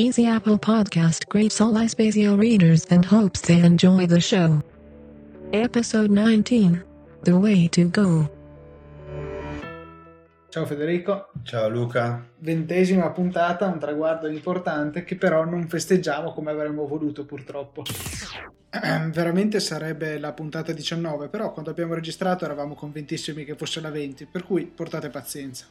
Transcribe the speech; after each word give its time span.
Easy 0.00 0.24
Apple 0.26 0.56
Podcast 0.56 1.28
greets 1.28 1.60
all 1.60 1.74
iSpazio 1.74 2.34
readers 2.34 2.86
and 2.86 3.04
hopes 3.04 3.42
they 3.42 3.60
enjoy 3.62 4.06
the 4.06 4.18
show. 4.18 4.62
Episode 5.52 6.08
19 6.08 6.82
The 7.22 7.32
Way 7.32 7.68
to 7.68 7.84
Go. 7.90 8.30
Ciao 10.48 10.64
Federico, 10.64 11.28
Ciao 11.42 11.68
Luca, 11.68 12.26
ventesima 12.38 13.10
puntata, 13.10 13.66
un 13.66 13.78
traguardo 13.78 14.26
importante 14.26 15.04
che 15.04 15.16
però 15.16 15.44
non 15.44 15.68
festeggiamo 15.68 16.32
come 16.32 16.50
avremmo 16.50 16.86
voluto 16.86 17.26
purtroppo. 17.26 17.82
Veramente 19.12 19.60
sarebbe 19.60 20.18
la 20.18 20.32
puntata 20.32 20.72
19, 20.72 21.28
però 21.28 21.52
quando 21.52 21.70
abbiamo 21.70 21.92
registrato 21.92 22.46
eravamo 22.46 22.74
convintissimi 22.74 23.44
che 23.44 23.54
fosse 23.54 23.82
la 23.82 23.90
20, 23.90 24.24
per 24.32 24.44
cui 24.44 24.64
portate 24.64 25.10
pazienza. 25.10 25.66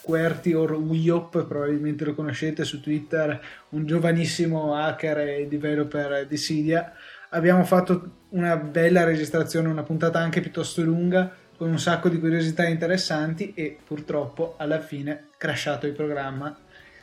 Querty 0.00 0.52
or 0.52 0.72
Wiop, 0.72 1.46
probabilmente 1.46 2.04
lo 2.04 2.14
conoscete 2.14 2.64
su 2.64 2.80
Twitter, 2.80 3.40
un 3.70 3.86
giovanissimo 3.86 4.74
hacker 4.74 5.18
e 5.18 5.48
developer 5.48 6.26
di 6.26 6.36
Cydia. 6.36 6.92
Abbiamo 7.30 7.64
fatto 7.64 8.24
una 8.30 8.56
bella 8.56 9.04
registrazione, 9.04 9.68
una 9.68 9.82
puntata 9.82 10.18
anche 10.18 10.40
piuttosto 10.40 10.82
lunga, 10.82 11.30
con 11.56 11.70
un 11.70 11.78
sacco 11.78 12.08
di 12.08 12.18
curiosità 12.18 12.66
interessanti 12.66 13.54
e 13.54 13.78
purtroppo 13.84 14.54
alla 14.58 14.80
fine 14.80 15.28
crashato 15.38 15.86
il 15.86 15.94
programma 15.94 16.56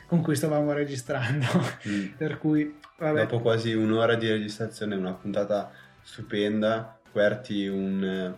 con 0.06 0.22
cui 0.22 0.36
stavamo 0.36 0.72
registrando. 0.72 1.46
Mm. 1.88 2.06
per 2.16 2.38
cui, 2.38 2.78
vabbè, 2.98 3.20
dopo 3.20 3.40
quasi 3.40 3.72
un'ora 3.72 4.14
di 4.14 4.28
registrazione, 4.28 4.94
una 4.94 5.14
puntata 5.14 5.70
stupenda, 6.02 6.98
Querti 7.10 7.68
un, 7.68 8.34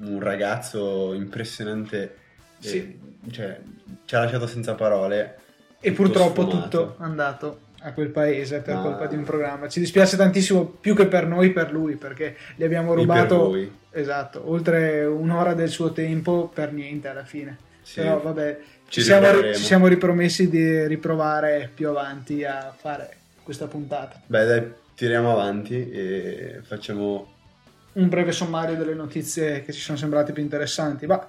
un 0.00 0.20
ragazzo 0.20 1.14
impressionante, 1.14 2.16
Sì. 2.58 2.98
cioè, 3.30 3.58
ci 4.04 4.14
ha 4.14 4.20
lasciato 4.20 4.46
senza 4.46 4.74
parole. 4.74 5.36
e 5.80 5.92
purtroppo 5.92 6.42
sfumato. 6.42 6.60
tutto 6.62 6.94
andato 6.98 7.60
a 7.82 7.92
quel 7.92 8.08
paese 8.08 8.60
per 8.60 8.74
Ma- 8.74 8.82
colpa 8.82 9.06
di 9.06 9.16
un 9.16 9.24
programma. 9.24 9.68
Ci 9.68 9.80
dispiace 9.80 10.16
tantissimo 10.16 10.64
più 10.64 10.94
che 10.94 11.06
per 11.06 11.26
noi, 11.26 11.52
per 11.52 11.72
lui, 11.72 11.94
perché 11.96 12.36
gli 12.56 12.64
abbiamo 12.64 12.90
per 12.90 12.98
rubato 12.98 13.56
esatto, 13.90 14.50
oltre 14.50 15.04
un'ora 15.04 15.54
del 15.54 15.68
suo 15.68 15.92
tempo 15.92 16.50
per 16.52 16.72
niente 16.72 17.08
alla 17.08 17.24
fine. 17.24 17.56
Sì. 17.82 18.00
Però 18.00 18.20
vabbè, 18.20 18.58
ci, 18.88 19.00
Ci 19.00 19.06
siamo, 19.06 19.52
ci 19.52 19.62
siamo 19.62 19.86
ripromessi 19.86 20.48
di 20.48 20.86
riprovare 20.86 21.70
più 21.72 21.88
avanti 21.88 22.44
a 22.44 22.74
fare 22.76 23.16
questa 23.42 23.66
puntata. 23.66 24.20
Beh 24.26 24.44
dai, 24.44 24.72
tiriamo 24.94 25.30
avanti 25.30 25.90
e 25.90 26.60
facciamo... 26.64 27.36
Un 27.98 28.08
breve 28.08 28.32
sommario 28.32 28.76
delle 28.76 28.94
notizie 28.94 29.62
che 29.62 29.72
ci 29.72 29.80
sono 29.80 29.98
sembrate 29.98 30.32
più 30.32 30.42
interessanti. 30.42 31.06
Ma 31.06 31.26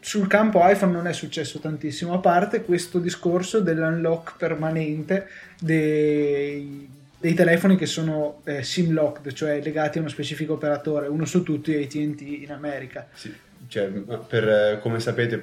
sul 0.00 0.26
campo 0.26 0.60
iPhone 0.62 0.92
non 0.92 1.06
è 1.06 1.12
successo 1.12 1.58
tantissimo, 1.58 2.14
a 2.14 2.18
parte 2.18 2.62
questo 2.62 2.98
discorso 2.98 3.60
dell'unlock 3.60 4.36
permanente 4.36 5.28
dei, 5.58 6.88
dei 7.18 7.34
telefoni 7.34 7.76
che 7.76 7.86
sono 7.86 8.40
eh, 8.44 8.62
SIM 8.62 8.92
locked, 8.92 9.32
cioè 9.32 9.60
legati 9.62 9.98
a 9.98 10.00
uno 10.02 10.10
specifico 10.10 10.54
operatore, 10.54 11.08
uno 11.08 11.24
su 11.24 11.42
tutti 11.42 11.74
AT&T 11.74 12.20
in 12.20 12.52
America. 12.52 13.08
Sì, 13.12 13.34
cioè, 13.66 13.88
per, 13.88 14.78
come 14.80 15.00
sapete 15.00 15.42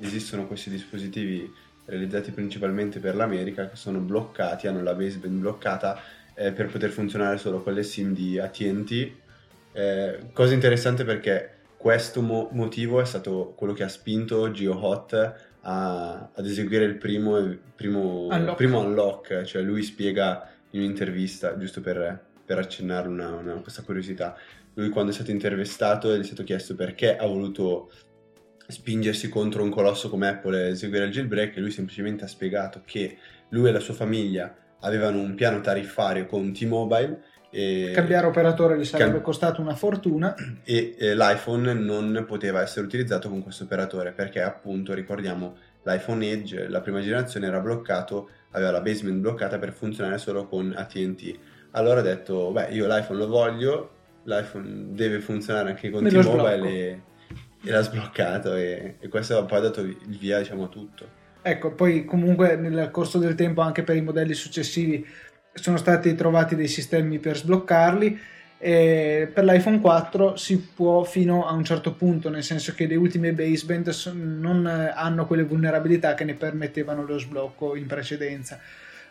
esistono 0.00 0.46
questi 0.46 0.70
dispositivi 0.70 1.50
realizzati 1.84 2.30
principalmente 2.30 3.00
per 3.00 3.14
l'America 3.14 3.68
che 3.68 3.76
sono 3.76 3.98
bloccati, 3.98 4.66
hanno 4.66 4.82
la 4.82 4.94
baseband 4.94 5.38
bloccata 5.40 6.00
eh, 6.34 6.52
per 6.52 6.66
poter 6.68 6.90
funzionare 6.90 7.38
solo 7.38 7.62
con 7.62 7.74
le 7.74 7.82
SIM 7.82 8.14
di 8.14 8.38
AT&T. 8.38 9.12
Eh, 9.72 10.18
cosa 10.32 10.54
interessante 10.54 11.04
perché 11.04 11.50
questo 11.76 12.20
mo- 12.20 12.48
motivo 12.52 13.00
è 13.00 13.04
stato 13.04 13.54
quello 13.56 13.72
che 13.72 13.82
ha 13.82 13.88
spinto 13.88 14.50
GeoHot 14.50 15.34
a- 15.62 16.30
ad 16.34 16.46
eseguire 16.46 16.84
il 16.84 16.96
primo, 16.96 17.36
il 17.38 17.58
primo, 17.74 18.26
Unlock. 18.30 18.56
primo 18.56 18.80
unlock, 18.80 19.42
cioè 19.42 19.62
lui 19.62 19.82
spiega 19.82 20.48
in 20.70 20.80
un'intervista, 20.80 21.56
giusto 21.56 21.80
per, 21.80 22.20
per 22.44 22.58
accennare 22.58 23.08
una- 23.08 23.34
una- 23.36 23.54
questa 23.54 23.82
curiosità, 23.82 24.36
lui 24.74 24.88
quando 24.90 25.10
è 25.10 25.14
stato 25.14 25.30
intervistato 25.30 26.14
gli 26.16 26.20
è 26.20 26.24
stato 26.24 26.44
chiesto 26.44 26.74
perché 26.74 27.16
ha 27.16 27.26
voluto 27.26 27.90
spingersi 28.66 29.28
contro 29.28 29.62
un 29.62 29.70
colosso 29.70 30.08
come 30.08 30.28
Apple 30.28 30.64
e 30.64 30.68
eseguire 30.68 31.04
il 31.06 31.10
jailbreak 31.10 31.56
e 31.56 31.60
lui 31.60 31.70
semplicemente 31.70 32.24
ha 32.24 32.28
spiegato 32.28 32.80
che 32.84 33.18
lui 33.50 33.68
e 33.68 33.72
la 33.72 33.80
sua 33.80 33.92
famiglia 33.94 34.54
avevano 34.80 35.18
un 35.20 35.34
piano 35.34 35.60
tariffario 35.60 36.26
con 36.26 36.52
T-Mobile 36.52 37.22
e, 37.54 37.90
Cambiare 37.92 38.26
operatore 38.26 38.78
gli 38.78 38.84
sarebbe 38.84 39.12
Cam- 39.12 39.22
costato 39.22 39.60
una 39.60 39.74
fortuna. 39.74 40.34
e, 40.64 40.94
eh, 40.98 41.14
l'iPhone 41.14 41.74
non 41.74 42.24
poteva 42.26 42.62
essere 42.62 42.86
utilizzato 42.86 43.28
con 43.28 43.42
questo 43.42 43.64
operatore 43.64 44.12
perché 44.12 44.40
appunto 44.40 44.94
ricordiamo 44.94 45.56
l'iPhone 45.82 46.30
Edge, 46.30 46.68
la 46.68 46.80
prima 46.80 47.02
generazione 47.02 47.46
era 47.46 47.60
bloccato, 47.60 48.30
aveva 48.52 48.70
la 48.70 48.80
basement 48.80 49.20
bloccata 49.20 49.58
per 49.58 49.72
funzionare 49.72 50.16
solo 50.16 50.46
con 50.46 50.72
AT&T. 50.74 51.38
Allora 51.72 52.00
ha 52.00 52.02
detto, 52.02 52.50
beh 52.52 52.68
io 52.70 52.86
l'iPhone 52.86 53.18
lo 53.18 53.26
voglio, 53.26 53.90
l'iPhone 54.22 54.94
deve 54.94 55.20
funzionare 55.20 55.70
anche 55.70 55.90
con 55.90 56.08
T-Mobile 56.08 56.68
e, 56.68 57.00
e 57.64 57.70
l'ha 57.70 57.82
sbloccato 57.82 58.54
e, 58.54 58.96
e 58.98 59.08
questo 59.08 59.36
ha 59.36 59.44
poi 59.44 59.60
dato 59.60 59.82
il 59.82 60.18
via 60.18 60.38
diciamo 60.38 60.64
a 60.64 60.68
tutto. 60.68 61.20
Ecco, 61.42 61.72
poi 61.72 62.04
comunque 62.04 62.56
nel 62.56 62.90
corso 62.90 63.18
del 63.18 63.34
tempo 63.34 63.60
anche 63.60 63.82
per 63.82 63.96
i 63.96 64.00
modelli 64.00 64.32
successivi 64.32 65.04
sono 65.52 65.76
stati 65.76 66.14
trovati 66.14 66.54
dei 66.54 66.68
sistemi 66.68 67.18
per 67.18 67.36
sbloccarli. 67.36 68.20
E 68.64 69.28
per 69.32 69.42
l'iPhone 69.42 69.80
4 69.80 70.36
si 70.36 70.60
può 70.60 71.02
fino 71.02 71.48
a 71.48 71.52
un 71.52 71.64
certo 71.64 71.94
punto, 71.94 72.30
nel 72.30 72.44
senso 72.44 72.74
che 72.74 72.86
le 72.86 72.94
ultime 72.94 73.32
baseband 73.32 73.92
non 74.14 74.66
hanno 74.66 75.26
quelle 75.26 75.42
vulnerabilità 75.42 76.14
che 76.14 76.22
ne 76.22 76.34
permettevano 76.34 77.04
lo 77.04 77.18
sblocco 77.18 77.74
in 77.74 77.86
precedenza. 77.86 78.60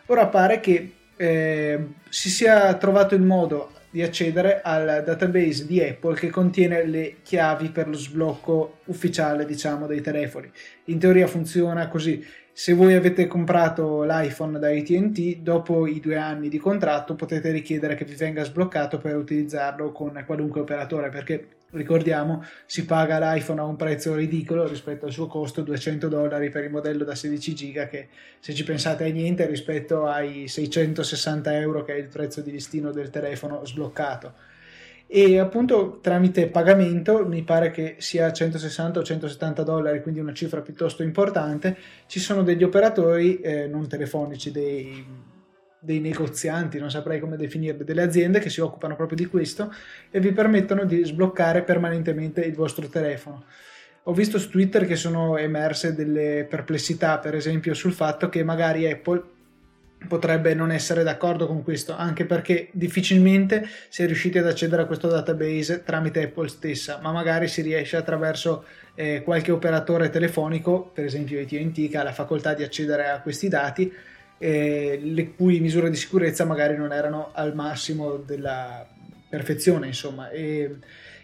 Ora 0.06 0.26
pare 0.28 0.60
che 0.60 0.92
eh, 1.16 1.86
si 2.08 2.30
sia 2.30 2.72
trovato 2.74 3.14
il 3.14 3.20
modo 3.20 3.72
di 3.90 4.02
accedere 4.02 4.62
al 4.62 5.02
database 5.04 5.66
di 5.66 5.78
Apple 5.78 6.14
che 6.14 6.30
contiene 6.30 6.86
le 6.86 7.16
chiavi 7.22 7.68
per 7.68 7.88
lo 7.88 7.96
sblocco 7.96 8.78
ufficiale, 8.86 9.44
diciamo, 9.44 9.86
dei 9.86 10.00
telefoni. 10.00 10.50
In 10.84 10.98
teoria 10.98 11.26
funziona 11.26 11.88
così. 11.88 12.26
Se 12.54 12.74
voi 12.74 12.92
avete 12.94 13.26
comprato 13.26 14.02
l'iPhone 14.02 14.58
da 14.58 14.68
ATT, 14.68 15.38
dopo 15.38 15.86
i 15.86 16.00
due 16.00 16.16
anni 16.16 16.50
di 16.50 16.58
contratto 16.58 17.14
potete 17.14 17.50
richiedere 17.50 17.94
che 17.94 18.04
vi 18.04 18.14
venga 18.14 18.44
sbloccato 18.44 18.98
per 18.98 19.16
utilizzarlo 19.16 19.90
con 19.90 20.22
qualunque 20.26 20.60
operatore, 20.60 21.08
perché 21.08 21.48
ricordiamo 21.70 22.44
si 22.66 22.84
paga 22.84 23.18
l'iPhone 23.18 23.60
a 23.60 23.64
un 23.64 23.76
prezzo 23.76 24.14
ridicolo 24.14 24.68
rispetto 24.68 25.06
al 25.06 25.12
suo 25.12 25.28
costo, 25.28 25.62
200 25.62 26.08
dollari 26.08 26.50
per 26.50 26.64
il 26.64 26.70
modello 26.70 27.04
da 27.04 27.14
16 27.14 27.54
giga, 27.54 27.86
che 27.86 28.08
se 28.38 28.52
ci 28.52 28.64
pensate 28.64 29.06
è 29.06 29.10
niente 29.10 29.46
rispetto 29.46 30.06
ai 30.06 30.46
660 30.46 31.58
euro 31.58 31.82
che 31.82 31.94
è 31.94 31.96
il 31.96 32.08
prezzo 32.08 32.42
di 32.42 32.50
listino 32.50 32.92
del 32.92 33.08
telefono 33.08 33.64
sbloccato 33.64 34.50
e 35.14 35.38
appunto 35.38 35.98
tramite 36.00 36.46
pagamento 36.46 37.26
mi 37.28 37.42
pare 37.42 37.70
che 37.70 37.96
sia 37.98 38.32
160 38.32 38.98
o 38.98 39.02
170 39.02 39.62
dollari 39.62 40.00
quindi 40.00 40.20
una 40.20 40.32
cifra 40.32 40.62
piuttosto 40.62 41.02
importante 41.02 41.76
ci 42.06 42.18
sono 42.18 42.42
degli 42.42 42.64
operatori 42.64 43.38
eh, 43.40 43.66
non 43.66 43.86
telefonici 43.86 44.50
dei, 44.50 45.04
dei 45.78 46.00
negozianti 46.00 46.78
non 46.78 46.90
saprei 46.90 47.20
come 47.20 47.36
definirli 47.36 47.84
delle 47.84 48.00
aziende 48.00 48.38
che 48.38 48.48
si 48.48 48.62
occupano 48.62 48.96
proprio 48.96 49.18
di 49.18 49.26
questo 49.26 49.70
e 50.10 50.18
vi 50.18 50.32
permettono 50.32 50.86
di 50.86 51.04
sbloccare 51.04 51.62
permanentemente 51.62 52.40
il 52.40 52.54
vostro 52.54 52.88
telefono. 52.88 53.44
Ho 54.04 54.14
visto 54.14 54.38
su 54.38 54.48
Twitter 54.48 54.86
che 54.86 54.96
sono 54.96 55.36
emerse 55.36 55.94
delle 55.94 56.46
perplessità 56.48 57.18
per 57.18 57.34
esempio 57.34 57.74
sul 57.74 57.92
fatto 57.92 58.30
che 58.30 58.42
magari 58.42 58.90
Apple 58.90 59.22
potrebbe 60.06 60.54
non 60.54 60.70
essere 60.70 61.02
d'accordo 61.02 61.46
con 61.46 61.62
questo, 61.62 61.94
anche 61.96 62.24
perché 62.24 62.68
difficilmente 62.72 63.66
si 63.88 64.02
è 64.02 64.06
riusciti 64.06 64.38
ad 64.38 64.46
accedere 64.46 64.82
a 64.82 64.86
questo 64.86 65.08
database 65.08 65.82
tramite 65.82 66.22
Apple 66.22 66.48
stessa, 66.48 66.98
ma 67.02 67.12
magari 67.12 67.48
si 67.48 67.62
riesce 67.62 67.96
attraverso 67.96 68.64
eh, 68.94 69.22
qualche 69.24 69.50
operatore 69.50 70.10
telefonico, 70.10 70.90
per 70.92 71.04
esempio 71.04 71.40
AT&T, 71.40 71.88
che 71.88 71.96
ha 71.96 72.02
la 72.02 72.12
facoltà 72.12 72.54
di 72.54 72.62
accedere 72.62 73.08
a 73.08 73.20
questi 73.20 73.48
dati, 73.48 73.92
eh, 74.38 74.98
le 75.02 75.34
cui 75.34 75.60
misure 75.60 75.88
di 75.88 75.96
sicurezza 75.96 76.44
magari 76.44 76.76
non 76.76 76.92
erano 76.92 77.30
al 77.32 77.54
massimo 77.54 78.16
della 78.16 78.86
perfezione, 79.28 79.86
insomma, 79.86 80.30
e, 80.30 80.76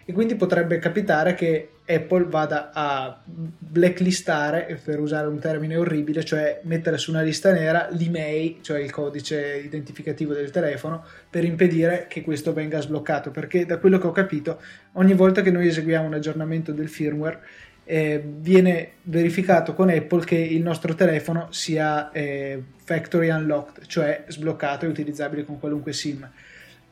e 0.04 0.12
quindi 0.12 0.36
potrebbe 0.36 0.78
capitare 0.78 1.34
che 1.34 1.70
Apple 1.88 2.24
vada 2.24 2.70
a 2.72 3.18
blacklistare, 3.24 4.78
per 4.84 5.00
usare 5.00 5.26
un 5.26 5.38
termine 5.38 5.76
orribile, 5.76 6.22
cioè 6.22 6.60
mettere 6.64 6.98
su 6.98 7.10
una 7.10 7.22
lista 7.22 7.50
nera 7.52 7.88
l'email, 7.90 8.58
cioè 8.60 8.80
il 8.80 8.90
codice 8.90 9.62
identificativo 9.64 10.34
del 10.34 10.50
telefono, 10.50 11.04
per 11.30 11.44
impedire 11.44 12.06
che 12.08 12.22
questo 12.22 12.52
venga 12.52 12.80
sbloccato, 12.80 13.30
perché 13.30 13.64
da 13.64 13.78
quello 13.78 13.98
che 13.98 14.06
ho 14.06 14.12
capito, 14.12 14.60
ogni 14.92 15.14
volta 15.14 15.40
che 15.40 15.50
noi 15.50 15.66
eseguiamo 15.66 16.06
un 16.06 16.14
aggiornamento 16.14 16.72
del 16.72 16.88
firmware, 16.88 17.40
eh, 17.84 18.22
viene 18.22 18.90
verificato 19.04 19.72
con 19.72 19.88
Apple 19.88 20.24
che 20.24 20.36
il 20.36 20.60
nostro 20.60 20.94
telefono 20.94 21.46
sia 21.52 22.10
eh, 22.12 22.62
factory 22.84 23.30
unlocked, 23.30 23.86
cioè 23.86 24.24
sbloccato 24.28 24.84
e 24.84 24.88
utilizzabile 24.88 25.46
con 25.46 25.58
qualunque 25.58 25.94
SIM 25.94 26.28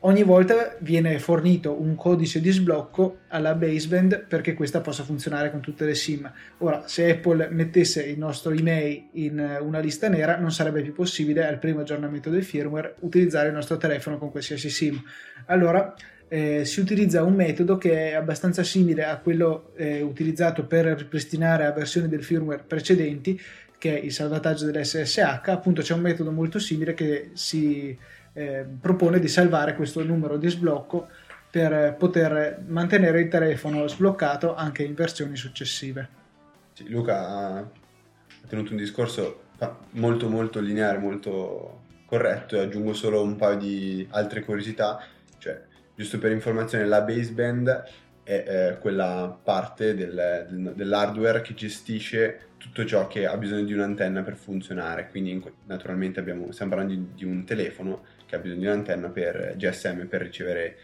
ogni 0.01 0.23
volta 0.23 0.75
viene 0.79 1.17
fornito 1.19 1.79
un 1.79 1.95
codice 1.95 2.39
di 2.39 2.51
sblocco 2.51 3.19
alla 3.29 3.55
baseband 3.55 4.25
perché 4.27 4.53
questa 4.53 4.81
possa 4.81 5.03
funzionare 5.03 5.49
con 5.51 5.59
tutte 5.59 5.85
le 5.85 5.95
SIM. 5.95 6.31
Ora, 6.59 6.83
se 6.87 7.09
Apple 7.09 7.49
mettesse 7.49 8.03
il 8.03 8.17
nostro 8.17 8.51
email 8.51 9.07
in 9.13 9.57
una 9.61 9.79
lista 9.79 10.07
nera, 10.07 10.37
non 10.37 10.51
sarebbe 10.51 10.81
più 10.81 10.93
possibile 10.93 11.45
al 11.45 11.59
primo 11.59 11.81
aggiornamento 11.81 12.29
del 12.29 12.43
firmware 12.43 12.95
utilizzare 12.99 13.47
il 13.47 13.53
nostro 13.53 13.77
telefono 13.77 14.17
con 14.17 14.31
qualsiasi 14.31 14.69
SIM. 14.69 15.01
Allora, 15.47 15.93
eh, 16.29 16.65
si 16.65 16.81
utilizza 16.81 17.23
un 17.23 17.35
metodo 17.35 17.77
che 17.77 18.11
è 18.11 18.13
abbastanza 18.13 18.63
simile 18.63 19.05
a 19.05 19.17
quello 19.17 19.71
eh, 19.75 20.01
utilizzato 20.01 20.65
per 20.65 20.85
ripristinare 20.85 21.65
a 21.65 21.71
versioni 21.71 22.07
del 22.07 22.23
firmware 22.23 22.63
precedenti, 22.67 23.39
che 23.77 23.97
è 23.97 24.03
il 24.03 24.11
salvataggio 24.11 24.65
dell'SSH. 24.65 25.19
Appunto, 25.45 25.81
c'è 25.81 25.93
un 25.93 26.01
metodo 26.01 26.31
molto 26.31 26.59
simile 26.59 26.93
che 26.93 27.29
si 27.33 27.97
eh, 28.37 28.63
propone 28.79 29.19
di 29.19 29.27
salvare 29.27 29.73
questo 29.73 30.03
numero 30.03 30.37
di 30.37 30.47
sblocco 30.47 31.07
per 31.49 31.95
poter 31.97 32.61
mantenere 32.67 33.21
il 33.21 33.29
telefono 33.29 33.87
sbloccato 33.87 34.53
anche 34.53 34.83
in 34.83 34.93
versioni 34.93 35.35
successive. 35.35 36.07
Sì, 36.73 36.87
Luca 36.87 37.27
ha 37.27 37.67
tenuto 38.47 38.71
un 38.71 38.77
discorso 38.77 39.45
molto 39.91 40.29
molto 40.29 40.59
lineare, 40.59 40.99
molto 40.99 41.81
corretto 42.05 42.55
e 42.55 42.59
aggiungo 42.59 42.93
solo 42.93 43.23
un 43.23 43.35
paio 43.37 43.57
di 43.57 44.07
altre 44.11 44.43
curiosità, 44.43 45.03
cioè 45.39 45.59
giusto 45.95 46.19
per 46.19 46.31
informazione 46.31 46.85
la 46.85 47.01
baseband 47.01 47.83
è 48.21 48.43
eh, 48.45 48.77
quella 48.77 49.35
parte 49.41 49.95
del, 49.95 50.45
del, 50.47 50.73
dell'hardware 50.75 51.41
che 51.41 51.55
gestisce 51.55 52.49
tutto 52.57 52.85
ciò 52.85 53.07
che 53.07 53.25
ha 53.25 53.35
bisogno 53.35 53.63
di 53.63 53.73
un'antenna 53.73 54.21
per 54.21 54.35
funzionare, 54.35 55.07
quindi 55.09 55.41
naturalmente 55.65 56.19
abbiamo, 56.19 56.51
stiamo 56.51 56.75
parlando 56.75 56.93
di, 56.93 57.07
di 57.15 57.23
un 57.23 57.43
telefono 57.43 58.03
che 58.27 58.35
ha 58.35 58.39
bisogno 58.39 58.59
di 58.59 58.65
un'antenna 58.67 59.09
per 59.09 59.55
GSM 59.57 60.05
per 60.05 60.21
ricevere, 60.21 60.75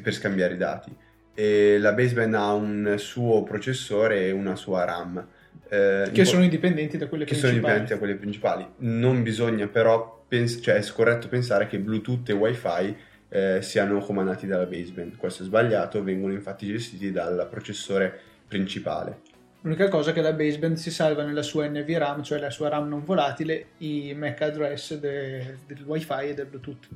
per 0.00 0.12
scambiare 0.12 0.54
i 0.54 0.56
dati. 0.58 0.94
E 1.34 1.78
la 1.78 1.92
baseband 1.92 2.34
ha 2.34 2.52
un 2.52 2.94
suo 2.98 3.42
processore 3.42 4.26
e 4.26 4.30
una 4.30 4.54
sua 4.54 4.84
RAM. 4.84 5.26
Eh, 5.68 6.10
che 6.12 6.24
sono 6.26 6.44
indipendenti 6.44 6.98
da 6.98 7.08
quelle 7.08 7.24
che 7.24 7.30
principali. 7.30 7.40
sono 7.40 7.52
indipendenti 7.54 7.92
da 7.92 7.98
quelle 7.98 8.14
principali. 8.14 8.66
Non 8.78 9.22
bisogna 9.22 9.66
però, 9.66 10.24
pens- 10.28 10.60
cioè 10.62 10.74
è 10.74 10.86
corretto 10.92 11.28
pensare 11.28 11.66
che 11.66 11.78
Bluetooth 11.78 12.28
e 12.28 12.32
WiFi 12.34 12.96
eh, 13.30 13.62
siano 13.62 13.98
comandati 14.00 14.46
dalla 14.46 14.66
baseband. 14.66 15.16
Questo 15.16 15.42
è 15.42 15.46
sbagliato, 15.46 16.02
vengono 16.02 16.34
infatti 16.34 16.66
gestiti 16.66 17.10
dal 17.10 17.48
processore 17.50 18.20
principale. 18.46 19.20
L'unica 19.62 19.88
cosa 19.88 20.10
è 20.10 20.12
che 20.12 20.22
la 20.22 20.32
baseband 20.32 20.76
si 20.76 20.90
salva 20.90 21.24
nella 21.24 21.42
sua 21.42 21.68
NVRAM, 21.68 22.22
cioè 22.22 22.40
la 22.40 22.50
sua 22.50 22.68
RAM 22.68 22.88
non 22.88 23.04
volatile, 23.04 23.66
i 23.78 24.12
MAC 24.12 24.42
address 24.42 24.94
de, 24.96 25.58
del 25.66 25.84
WiFi 25.84 26.30
e 26.30 26.34
del 26.34 26.46
Bluetooth. 26.46 26.88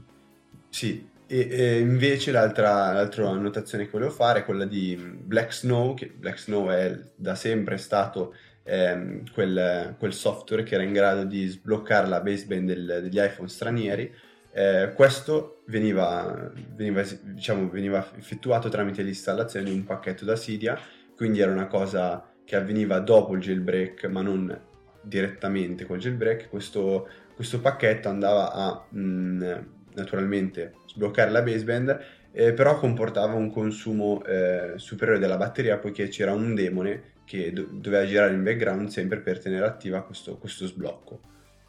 Sì, 0.69 1.09
e, 1.29 1.49
e 1.49 1.79
invece 1.79 2.33
l'altra, 2.33 2.93
l'altra, 2.93 3.29
annotazione 3.29 3.85
che 3.85 3.91
volevo 3.91 4.11
fare 4.11 4.41
è 4.41 4.45
quella 4.45 4.65
di 4.65 4.97
Black 4.97 5.55
Snow, 5.55 5.95
che 5.95 6.13
Black 6.15 6.41
Snow 6.41 6.69
è 6.69 6.99
da 7.15 7.37
sempre 7.37 7.77
stato 7.77 8.35
ehm, 8.65 9.31
quel, 9.33 9.95
quel, 9.97 10.13
software 10.13 10.65
che 10.65 10.75
era 10.75 10.83
in 10.83 10.93
grado 10.93 11.23
di 11.23 11.47
sbloccare 11.47 12.09
la 12.09 12.21
baseband 12.21 12.67
del, 12.67 12.99
degli 13.03 13.21
iPhone 13.21 13.49
stranieri. 13.49 14.13
Eh, 14.53 14.93
questo 14.93 15.63
veniva, 15.67 16.51
veniva, 16.75 17.05
diciamo, 17.23 17.69
veniva 17.71 18.05
effettuato 18.17 18.69
tramite 18.69 19.03
l'installazione 19.03 19.71
di 19.71 19.77
un 19.77 19.85
pacchetto 19.85 20.25
da 20.25 20.35
Cydia, 20.35 20.77
quindi 21.15 21.41
era 21.41 21.53
una 21.53 21.69
cosa 21.69 22.35
che 22.47 22.57
avveniva 22.57 23.01
dopo 23.01 23.35
il 23.35 23.41
jailbreak, 23.41 24.05
ma 24.05 24.23
non 24.23 24.59
direttamente 25.03 25.85
col 25.85 25.99
jailbreak, 25.99 26.49
questo, 26.49 27.09
questo 27.35 27.61
pacchetto 27.61 28.09
andava 28.09 28.53
a 28.53 28.87
mh, 28.89 29.01
mm, 29.01 29.53
naturalmente 29.95 30.75
sbloccare 30.87 31.31
la 31.31 31.43
baseband, 31.43 32.01
eh, 32.31 32.53
però 32.53 32.79
comportava 32.79 33.35
un 33.35 33.51
consumo 33.51 34.23
eh, 34.25 34.75
superiore 34.77 35.19
della 35.19 35.37
batteria 35.37 35.79
poiché 35.79 36.09
c'era 36.09 36.33
un 36.33 36.55
demone 36.55 37.15
che 37.25 37.53
do- 37.53 37.67
doveva 37.71 38.07
girare 38.07 38.35
in 38.35 38.45
background 38.45 38.89
sempre 38.89 39.19
per 39.19 39.41
tenere 39.41 39.67
attiva 39.67 40.03
questo, 40.03 40.37
questo 40.39 40.67
sblocco. 40.67 41.21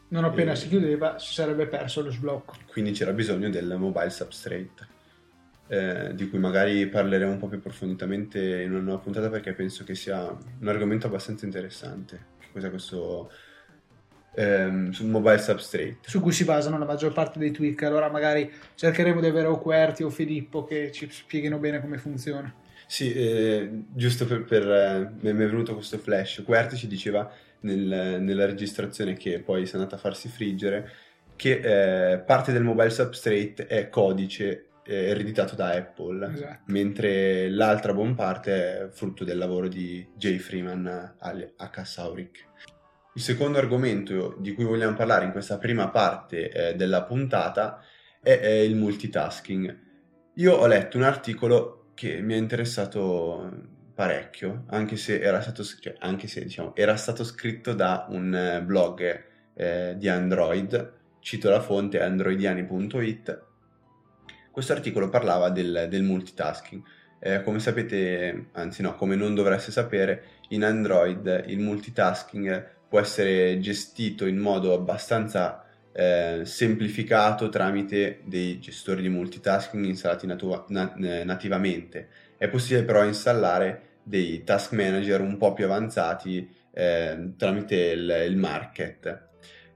Non 0.10 0.26
appena 0.26 0.52
e... 0.52 0.56
si 0.56 0.68
chiudeva 0.68 1.18
si 1.18 1.34
sarebbe 1.34 1.66
perso 1.66 2.04
lo 2.04 2.12
sblocco. 2.12 2.56
Quindi 2.68 2.92
c'era 2.92 3.14
bisogno 3.14 3.50
del 3.50 3.76
mobile 3.78 4.12
substrate 4.12 4.96
eh, 5.68 6.12
di 6.14 6.30
cui 6.30 6.40
magari 6.40 6.88
parleremo 6.88 7.32
un 7.32 7.38
po' 7.38 7.48
più 7.48 7.58
approfonditamente 7.58 8.62
in 8.62 8.72
una 8.72 8.82
nuova 8.82 9.00
puntata 9.00 9.30
perché 9.30 9.54
penso 9.54 9.84
che 9.84 9.96
sia 9.96 10.26
un 10.60 10.68
argomento 10.68 11.08
abbastanza 11.08 11.46
interessante. 11.46 12.36
Cos'è 12.52 12.70
questo 12.70 13.32
ehm, 14.36 14.96
mobile 15.02 15.40
substrate? 15.40 15.98
Su 16.02 16.22
cui 16.22 16.32
si 16.32 16.46
basano 16.46 16.78
la 16.78 16.86
maggior 16.86 17.12
parte 17.12 17.40
dei 17.40 17.52
tweak. 17.52 17.84
Allora 17.84 18.10
magari 18.10 18.52
cercheremo 18.76 19.20
di 19.20 19.28
avere 19.28 19.48
o 19.48 19.60
Querti 19.60 20.04
o 20.04 20.10
Filippo 20.10 20.64
che 20.64 20.92
ci 20.92 21.10
spieghino 21.10 21.58
bene 21.58 21.82
come 21.82 21.98
funziona. 21.98 22.54
Sì, 22.86 23.14
eh, 23.14 23.70
giusto 23.90 24.26
per, 24.26 24.46
per 24.46 24.66
eh, 24.70 25.12
mi 25.20 25.30
è 25.30 25.34
venuto 25.34 25.74
questo 25.74 25.98
flash. 25.98 26.44
Querti 26.46 26.78
ci 26.78 26.88
diceva 26.88 27.30
nel, 27.62 28.22
nella 28.22 28.46
registrazione 28.46 29.16
che 29.16 29.40
poi 29.40 29.66
si 29.66 29.74
è 29.74 29.76
andata 29.76 29.96
a 29.96 30.00
farsi 30.00 30.30
friggere 30.30 30.90
che 31.36 32.14
eh, 32.14 32.18
parte 32.18 32.52
del 32.52 32.64
mobile 32.64 32.90
substrate 32.90 33.68
è 33.68 33.90
codice 33.90 34.67
eh, 34.88 35.10
ereditato 35.10 35.56
da 35.56 35.72
Apple, 35.72 36.34
esatto. 36.34 36.62
mentre 36.68 37.50
l'altra 37.50 37.94
buona 37.94 38.14
parte 38.14 38.52
è 38.54 38.88
frutto 38.90 39.24
del 39.24 39.38
lavoro 39.38 39.68
di 39.68 40.08
Jay 40.16 40.38
Freeman 40.38 41.16
a 41.18 41.84
Sauric. 41.84 42.46
Il 43.14 43.22
secondo 43.22 43.58
argomento 43.58 44.36
di 44.40 44.54
cui 44.54 44.64
vogliamo 44.64 44.96
parlare 44.96 45.26
in 45.26 45.32
questa 45.32 45.58
prima 45.58 45.90
parte 45.90 46.50
eh, 46.52 46.76
della 46.76 47.04
puntata 47.04 47.84
è, 48.22 48.40
è, 48.40 48.50
il 48.50 48.76
multitasking. 48.76 49.86
Io 50.36 50.54
ho 50.54 50.68
letto 50.68 50.98
un 50.98 51.04
articolo 51.04 51.92
che 51.96 52.22
mi 52.22 52.34
ha 52.34 52.38
interessato 52.38 53.76
parecchio, 53.94 54.66
anche 54.68 54.96
se 54.96 55.20
era 55.20 55.42
stato, 55.42 55.64
cioè, 55.64 55.96
anche 56.00 56.28
se, 56.28 56.44
diciamo, 56.44 56.76
era 56.76 56.96
stato 56.96 57.24
scritto 57.24 57.74
da 57.74 58.06
un 58.10 58.34
eh, 58.36 58.62
blog 58.62 59.24
eh, 59.56 59.96
di 59.98 60.08
Android, 60.08 60.94
cito 61.20 61.50
la 61.50 61.60
fonte 61.60 62.00
androidiani.it, 62.00 63.47
questo 64.58 64.74
articolo 64.74 65.08
parlava 65.08 65.52
del, 65.52 65.86
del 65.88 66.02
multitasking. 66.02 66.82
Eh, 67.20 67.44
come 67.44 67.60
sapete, 67.60 68.48
anzi 68.54 68.82
no, 68.82 68.96
come 68.96 69.16
non 69.16 69.36
dovreste 69.36 69.72
sapere, 69.72 70.24
in 70.50 70.64
Android 70.64 71.44
il 71.46 71.60
multitasking 71.60 72.68
può 72.90 73.00
essere 73.00 73.60
gestito 73.60 74.26
in 74.26 74.40
modo 74.40 74.74
abbastanza 74.74 75.64
eh, 75.92 76.42
semplificato 76.44 77.50
tramite 77.50 78.22
dei 78.24 78.58
gestori 78.58 79.04
di 79.04 79.10
multitasking 79.10 79.86
installati 79.86 80.26
natu- 80.26 80.66
na- 80.70 80.92
nativamente. 80.96 82.08
È 82.36 82.48
possibile 82.48 82.84
però 82.84 83.06
installare 83.06 84.00
dei 84.02 84.44
task 84.44 84.72
manager 84.72 85.22
un 85.22 85.38
po' 85.38 85.54
più 85.54 85.66
avanzati 85.66 86.52
eh, 86.74 87.34
tramite 87.38 87.76
il, 87.76 88.26
il 88.28 88.38
market. 88.38 89.28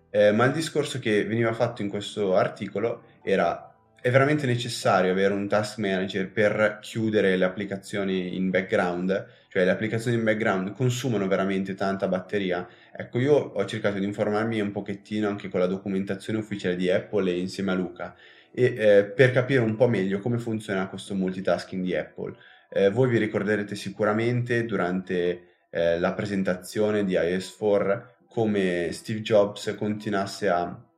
Eh, 0.09 0.31
ma 0.31 0.45
il 0.45 0.53
discorso 0.53 0.97
che 0.97 1.23
veniva 1.23 1.53
fatto 1.53 1.83
in 1.83 1.87
questo 1.87 2.35
articolo 2.35 3.03
era 3.21 3.70
è 4.01 4.09
veramente 4.09 4.47
necessario 4.47 5.11
avere 5.11 5.33
un 5.33 5.47
task 5.47 5.77
manager 5.77 6.31
per 6.31 6.79
chiudere 6.81 7.37
le 7.37 7.45
applicazioni 7.45 8.35
in 8.35 8.49
background, 8.49 9.27
cioè 9.47 9.63
le 9.63 9.69
applicazioni 9.69 10.17
in 10.17 10.23
background 10.23 10.73
consumano 10.73 11.27
veramente 11.27 11.75
tanta 11.75 12.07
batteria. 12.07 12.67
Ecco, 12.91 13.19
io 13.19 13.35
ho 13.35 13.65
cercato 13.65 13.99
di 13.99 14.05
informarmi 14.05 14.59
un 14.59 14.71
pochettino 14.71 15.27
anche 15.27 15.49
con 15.49 15.59
la 15.59 15.67
documentazione 15.67 16.39
ufficiale 16.39 16.75
di 16.75 16.89
Apple 16.89 17.29
e 17.31 17.37
insieme 17.37 17.71
a 17.71 17.75
Luca 17.75 18.15
e 18.51 18.63
eh, 18.75 19.03
per 19.05 19.31
capire 19.31 19.61
un 19.61 19.75
po' 19.75 19.87
meglio 19.87 20.19
come 20.19 20.39
funziona 20.39 20.87
questo 20.87 21.13
multitasking 21.13 21.83
di 21.83 21.95
Apple. 21.95 22.35
Eh, 22.71 22.89
voi 22.89 23.07
vi 23.07 23.19
ricorderete 23.19 23.75
sicuramente 23.75 24.65
durante 24.65 25.57
eh, 25.69 25.99
la 25.99 26.13
presentazione 26.13 27.05
di 27.05 27.13
iOS 27.13 27.55
4 27.55 28.15
come 28.27 28.89
Steve 28.93 29.21
Jobs 29.21 29.75
continuasse 29.77 30.49
a 30.49 30.90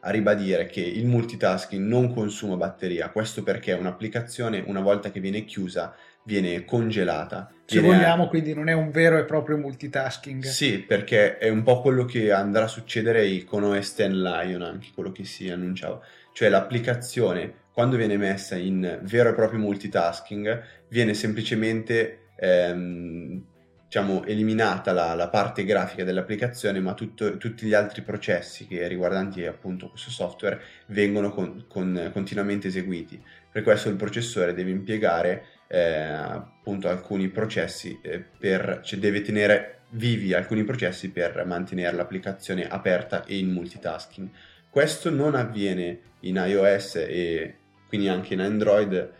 a 0.00 0.10
ribadire 0.10 0.66
che 0.66 0.80
il 0.80 1.06
multitasking 1.06 1.84
non 1.84 2.12
consuma 2.12 2.56
batteria, 2.56 3.10
questo 3.10 3.42
perché 3.42 3.72
un'applicazione 3.72 4.62
una 4.66 4.80
volta 4.80 5.10
che 5.10 5.20
viene 5.20 5.44
chiusa 5.44 5.94
viene 6.24 6.64
congelata. 6.64 7.50
Se 7.64 7.80
viene 7.80 7.96
vogliamo, 7.96 8.24
a... 8.24 8.28
quindi 8.28 8.54
non 8.54 8.68
è 8.68 8.74
un 8.74 8.90
vero 8.90 9.18
e 9.18 9.24
proprio 9.24 9.56
multitasking. 9.56 10.44
Sì, 10.44 10.80
perché 10.80 11.38
è 11.38 11.48
un 11.48 11.62
po' 11.62 11.80
quello 11.80 12.04
che 12.04 12.30
andrà 12.32 12.64
a 12.64 12.68
succedere 12.68 13.44
con 13.44 13.64
OS 13.64 13.94
X 13.94 14.06
Lion, 14.08 14.62
anche 14.62 14.88
quello 14.94 15.10
che 15.10 15.24
si 15.24 15.48
annunciava. 15.48 16.00
Cioè 16.32 16.50
l'applicazione, 16.50 17.52
quando 17.72 17.96
viene 17.96 18.16
messa 18.16 18.56
in 18.56 19.00
vero 19.02 19.30
e 19.30 19.34
proprio 19.34 19.58
multitasking, 19.58 20.62
viene 20.88 21.14
semplicemente 21.14 22.28
ehm, 22.36 23.42
diciamo, 23.88 24.22
eliminata 24.26 24.92
la, 24.92 25.14
la, 25.14 25.28
parte 25.28 25.64
grafica 25.64 26.04
dell'applicazione, 26.04 26.78
ma 26.78 26.92
tutto, 26.92 27.38
tutti 27.38 27.64
gli 27.66 27.72
altri 27.72 28.02
processi 28.02 28.66
che 28.66 28.86
riguardanti 28.86 29.46
appunto 29.46 29.88
questo 29.88 30.10
software 30.10 30.60
vengono 30.88 31.30
con, 31.30 31.64
con, 31.66 32.10
continuamente 32.12 32.68
eseguiti. 32.68 33.20
Per 33.50 33.62
questo 33.62 33.88
il 33.88 33.96
processore 33.96 34.52
deve 34.52 34.70
impiegare 34.72 35.46
eh, 35.68 35.80
appunto 35.80 36.90
alcuni 36.90 37.28
processi 37.28 37.98
eh, 38.02 38.20
per, 38.20 38.80
cioè 38.84 38.98
deve 38.98 39.22
tenere 39.22 39.78
vivi 39.92 40.34
alcuni 40.34 40.64
processi 40.64 41.10
per 41.10 41.42
mantenere 41.46 41.96
l'applicazione 41.96 42.68
aperta 42.68 43.24
e 43.24 43.38
in 43.38 43.50
multitasking. 43.50 44.28
Questo 44.68 45.08
non 45.08 45.34
avviene 45.34 46.00
in 46.20 46.36
iOS 46.36 46.96
e 46.96 47.56
quindi 47.88 48.08
anche 48.08 48.34
in 48.34 48.40
Android, 48.40 49.12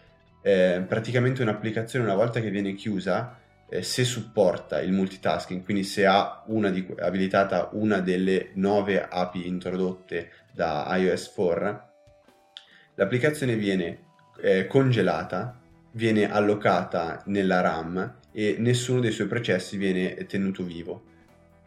eh, 0.42 0.84
praticamente 0.86 1.40
un'applicazione 1.40 2.04
una 2.04 2.14
volta 2.14 2.40
che 2.40 2.50
viene 2.50 2.74
chiusa, 2.74 3.38
eh, 3.68 3.82
se 3.82 4.04
supporta 4.04 4.80
il 4.80 4.92
multitasking, 4.92 5.62
quindi 5.62 5.84
se 5.84 6.06
ha 6.06 6.42
una 6.46 6.70
di, 6.70 6.86
abilitata 6.98 7.68
una 7.72 8.00
delle 8.00 8.50
nove 8.54 9.06
API 9.06 9.46
introdotte 9.46 10.30
da 10.52 10.86
iOS 10.96 11.32
4, 11.32 11.88
l'applicazione 12.94 13.56
viene 13.56 14.06
eh, 14.40 14.66
congelata, 14.66 15.60
viene 15.92 16.30
allocata 16.30 17.22
nella 17.26 17.60
RAM 17.60 18.16
e 18.32 18.56
nessuno 18.58 19.00
dei 19.00 19.12
suoi 19.12 19.26
processi 19.26 19.76
viene 19.76 20.26
tenuto 20.26 20.62
vivo. 20.62 21.04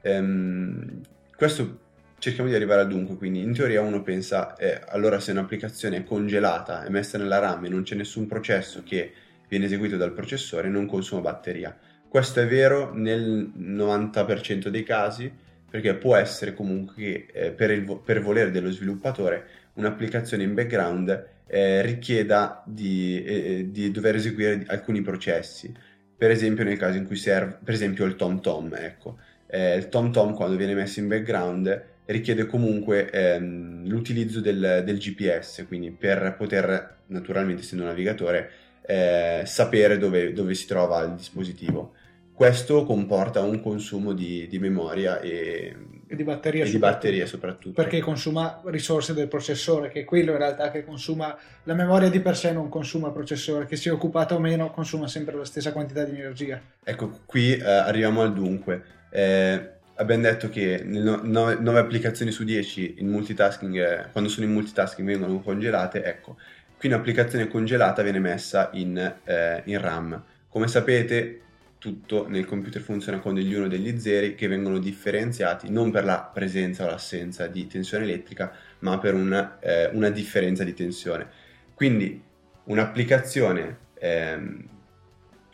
Ehm, 0.02 1.02
questo 1.36 1.80
cerchiamo 2.18 2.50
di 2.50 2.56
arrivare 2.56 2.82
al 2.82 2.88
dunque, 2.88 3.16
quindi 3.16 3.42
in 3.42 3.54
teoria 3.54 3.82
uno 3.82 4.02
pensa, 4.02 4.56
eh, 4.56 4.82
allora 4.90 5.20
se 5.20 5.32
un'applicazione 5.32 5.98
è 5.98 6.04
congelata, 6.04 6.84
è 6.84 6.90
messa 6.90 7.18
nella 7.18 7.40
RAM 7.40 7.66
e 7.66 7.70
non 7.70 7.84
c'è 7.84 7.96
nessun 7.96 8.28
processo 8.28 8.84
che 8.84 9.12
viene 9.48 9.66
eseguito 9.66 9.98
dal 9.98 10.14
processore, 10.14 10.70
non 10.70 10.86
consuma 10.86 11.22
batteria. 11.22 11.76
Questo 12.12 12.42
è 12.42 12.46
vero 12.46 12.94
nel 12.94 13.54
90% 13.58 14.68
dei 14.68 14.84
casi, 14.84 15.32
perché 15.70 15.96
può 15.96 16.18
essere 16.18 16.54
comunque 16.54 17.26
eh, 17.28 17.52
per, 17.52 17.72
il, 17.72 18.02
per 18.04 18.22
volere 18.22 18.52
dello 18.52 18.70
sviluppatore 18.70 19.46
un'applicazione 19.76 20.44
in 20.44 20.54
background 20.54 21.28
eh, 21.48 21.82
richieda 21.82 22.64
di, 22.66 23.24
eh, 23.24 23.72
di, 23.72 23.92
dover 23.92 24.16
eseguire 24.16 24.66
alcuni 24.68 25.00
processi. 25.00 25.74
Per 26.18 26.30
esempio 26.30 26.66
nel 26.66 26.76
caso 26.76 26.98
in 26.98 27.06
cui 27.06 27.16
serve, 27.16 27.60
per 27.64 27.76
esempio 27.76 28.04
il 28.04 28.18
TomTom, 28.18 28.74
ecco. 28.74 29.18
Eh, 29.48 29.78
il 29.78 29.88
TomTom 29.88 30.34
quando 30.34 30.58
viene 30.58 30.74
messo 30.74 31.00
in 31.00 31.08
background 31.08 31.84
richiede 32.08 32.46
comunque 32.46 33.10
ehm, 33.10 33.88
l'utilizzo 33.88 34.42
del, 34.42 34.82
del, 34.84 34.98
GPS, 34.98 35.64
quindi 35.66 35.92
per 35.92 36.36
poter, 36.38 37.04
naturalmente 37.06 37.62
essendo 37.62 37.84
un 37.84 37.90
navigatore, 37.90 38.52
eh, 38.82 39.44
sapere 39.46 39.98
dove, 39.98 40.34
dove, 40.34 40.54
si 40.56 40.68
trova 40.68 41.04
il 41.04 41.14
dispositivo. 41.14 41.94
Questo 42.42 42.86
comporta 42.86 43.42
un 43.42 43.62
consumo 43.62 44.14
di, 44.14 44.48
di 44.48 44.58
memoria 44.58 45.20
e, 45.20 45.76
e, 46.08 46.16
di 46.16 46.24
batteria, 46.24 46.64
e 46.64 46.66
soprattutto, 46.66 46.72
di 46.72 46.78
batteria 46.80 47.26
soprattutto. 47.28 47.82
Perché 47.84 48.00
consuma 48.00 48.60
risorse 48.66 49.14
del 49.14 49.28
processore, 49.28 49.90
che 49.90 50.00
è 50.00 50.04
quello 50.06 50.32
in 50.32 50.40
realtà 50.40 50.72
che 50.72 50.84
consuma 50.84 51.38
la 51.66 51.76
memoria 51.76 52.10
di 52.10 52.20
per 52.20 52.36
sé 52.36 52.52
non 52.52 52.68
consuma 52.68 53.12
processore, 53.12 53.68
che 53.68 53.76
sia 53.76 53.94
occupato 53.94 54.34
o 54.34 54.40
meno 54.40 54.72
consuma 54.72 55.08
sempre 55.08 55.36
la 55.36 55.46
stessa 55.46 55.72
quantità 55.72 56.04
di 56.04 56.18
energia. 56.18 56.60
Ecco, 56.84 57.20
qui 57.28 57.58
eh, 57.58 57.64
arriviamo 57.64 58.24
al 58.24 58.34
dunque. 58.34 58.86
Eh, 59.12 59.70
abbiamo 59.94 60.24
detto 60.24 60.50
che 60.50 60.82
9, 60.84 61.78
applicazioni 61.78 62.32
su 62.32 62.44
10 62.44 62.96
in 62.98 63.08
multitasking, 63.08 63.76
eh, 63.78 64.06
quando 64.12 64.32
sono 64.32 64.48
in 64.48 64.54
multitasking 64.54 65.08
vengono 65.08 65.40
congelate, 65.42 66.04
ecco, 66.04 66.38
qui 66.80 66.90
un'applicazione 66.90 67.48
congelata 67.48 68.02
viene 68.02 68.18
messa 68.18 68.72
in, 68.74 68.98
eh, 69.26 69.62
in 69.66 69.80
RAM. 69.80 70.24
Come 70.50 70.68
sapete, 70.68 71.42
tutto 71.82 72.28
nel 72.30 72.46
computer 72.46 72.80
funziona 72.80 73.18
con 73.18 73.34
degli 73.34 73.56
1 73.56 73.66
e 73.66 73.68
degli 73.68 74.00
0 74.00 74.36
che 74.36 74.48
vengono 74.48 74.78
differenziati 74.78 75.72
non 75.72 75.90
per 75.90 76.06
la 76.06 76.30
presenza 76.32 76.86
o 76.86 76.88
l'assenza 76.88 77.48
di 77.48 77.66
tensione 77.66 78.04
elettrica, 78.04 78.54
ma 78.80 79.00
per 79.00 79.16
una, 79.16 79.58
eh, 79.60 79.90
una 79.92 80.12
differenza 80.12 80.64
di 80.64 80.76
tensione. 80.76 81.28
Quindi 81.74 82.22
un'applicazione 82.66 83.78
ehm, 83.96 84.64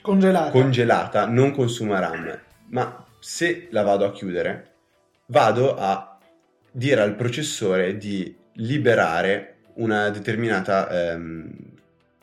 congelata. 0.01 0.51
congelata 0.51 1.27
non 1.27 1.51
consuma 1.51 1.99
RAM, 1.99 2.37
ma 2.71 3.05
se 3.19 3.69
la 3.71 3.83
vado 3.83 4.03
a 4.03 4.11
chiudere, 4.11 4.73
vado 5.27 5.77
a 5.77 6.19
dire 6.69 6.99
al 6.99 7.15
processore 7.15 7.95
di 7.95 8.35
liberare 8.55 9.59
una 9.75 10.09
determinata 10.09 10.89
ehm, 10.89 11.49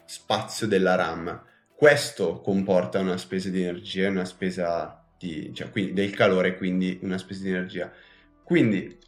spazio 0.05 0.67
della 0.67 0.95
RAM. 0.95 1.43
Questo 1.77 2.41
comporta 2.41 3.01
una 3.01 3.17
spesa 3.17 3.49
di 3.51 3.63
energia, 3.63 4.09
una 4.09 4.25
spesa 4.25 5.05
di, 5.19 5.53
cioè, 5.55 5.71
quindi 5.71 5.93
del 5.93 6.15
calore, 6.15 6.57
quindi 6.57 6.99
una 7.03 7.19
spesa 7.19 7.43
di 7.43 7.51
energia. 7.51 7.93
Quindi 8.43 8.99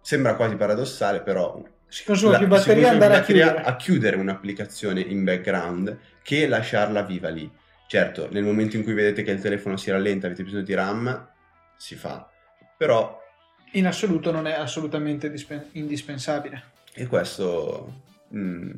sembra 0.00 0.34
quasi 0.34 0.56
paradossale, 0.56 1.22
però 1.22 1.62
si 1.88 2.04
consuma 2.04 2.32
la, 2.32 2.38
più 2.38 2.46
batteria 2.48 2.90
andare 2.90 3.16
a 3.16 3.20
chiudere. 3.20 3.62
a 3.62 3.76
chiudere 3.76 4.16
un'applicazione 4.16 5.00
in 5.00 5.24
background 5.24 5.98
che 6.22 6.46
lasciarla 6.46 7.02
viva 7.02 7.28
lì. 7.28 7.50
Certo, 7.86 8.28
nel 8.30 8.44
momento 8.44 8.76
in 8.76 8.82
cui 8.82 8.94
vedete 8.94 9.22
che 9.22 9.30
il 9.30 9.40
telefono 9.40 9.76
si 9.76 9.90
rallenta, 9.90 10.26
avete 10.26 10.42
bisogno 10.42 10.62
di 10.62 10.74
RAM, 10.74 11.28
si 11.76 11.94
fa, 11.94 12.26
però... 12.76 13.20
In 13.72 13.86
assoluto 13.86 14.30
non 14.30 14.46
è 14.46 14.52
assolutamente 14.52 15.30
dispen- 15.30 15.68
indispensabile. 15.72 16.62
E 16.94 17.06
questo 17.06 18.02
mh, 18.28 18.38
mm, 18.38 18.70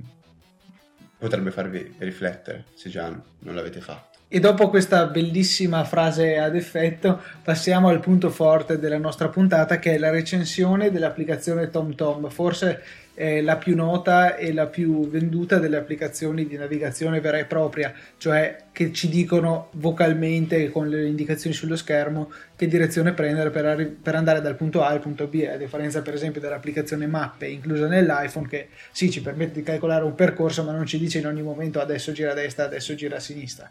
potrebbe 1.18 1.50
farvi 1.50 1.94
riflettere 1.98 2.64
se 2.74 2.88
già 2.90 3.08
non 3.08 3.54
l'avete 3.54 3.80
fatto. 3.80 4.14
E 4.28 4.40
dopo 4.40 4.68
questa 4.68 5.06
bellissima 5.06 5.84
frase 5.84 6.38
ad 6.38 6.56
effetto, 6.56 7.22
passiamo 7.42 7.88
al 7.88 8.00
punto 8.00 8.30
forte 8.30 8.80
della 8.80 8.98
nostra 8.98 9.28
puntata, 9.28 9.78
che 9.78 9.94
è 9.94 9.98
la 9.98 10.10
recensione 10.10 10.90
dell'applicazione 10.90 11.70
TomTom. 11.70 12.30
Forse 12.30 12.82
è 13.14 13.40
la 13.40 13.56
più 13.56 13.76
nota 13.76 14.34
e 14.34 14.52
la 14.52 14.66
più 14.66 15.08
venduta 15.08 15.58
delle 15.58 15.76
applicazioni 15.76 16.46
di 16.46 16.56
navigazione 16.56 17.20
vera 17.20 17.38
e 17.38 17.44
propria, 17.44 17.94
cioè 18.18 18.64
che 18.72 18.92
ci 18.92 19.08
dicono 19.08 19.68
vocalmente 19.74 20.68
con 20.70 20.88
le 20.88 21.06
indicazioni 21.06 21.54
sullo 21.54 21.76
schermo 21.76 22.32
che 22.56 22.66
direzione 22.66 23.12
prendere 23.12 23.50
per, 23.50 23.66
arri- 23.66 23.86
per 23.86 24.16
andare 24.16 24.40
dal 24.40 24.56
punto 24.56 24.82
A 24.82 24.88
al 24.88 25.00
punto 25.00 25.28
B, 25.28 25.48
a 25.48 25.56
differenza 25.56 26.02
per 26.02 26.14
esempio 26.14 26.40
dell'applicazione 26.40 27.06
Mappe 27.06 27.46
inclusa 27.46 27.86
nell'iPhone 27.86 28.48
che 28.48 28.68
sì 28.90 29.10
ci 29.10 29.22
permette 29.22 29.52
di 29.54 29.62
calcolare 29.62 30.04
un 30.04 30.16
percorso 30.16 30.64
ma 30.64 30.72
non 30.72 30.84
ci 30.84 30.98
dice 30.98 31.18
in 31.18 31.26
ogni 31.26 31.42
momento 31.42 31.80
adesso 31.80 32.10
gira 32.10 32.32
a 32.32 32.34
destra, 32.34 32.64
adesso 32.64 32.94
gira 32.96 33.16
a 33.16 33.20
sinistra. 33.20 33.70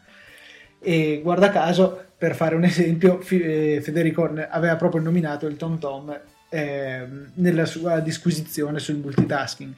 E 0.80 1.22
guarda 1.22 1.50
caso, 1.50 2.08
per 2.18 2.36
fare 2.36 2.56
un 2.56 2.64
esempio, 2.64 3.22
eh, 3.30 3.80
Federico 3.82 4.24
aveva 4.50 4.76
proprio 4.76 5.02
nominato 5.02 5.48
il 5.48 5.56
TomTom 5.56 6.20
eh, 6.54 7.08
nella 7.34 7.66
sua 7.66 8.00
disquisizione 8.00 8.78
sul 8.78 8.98
multitasking. 8.98 9.74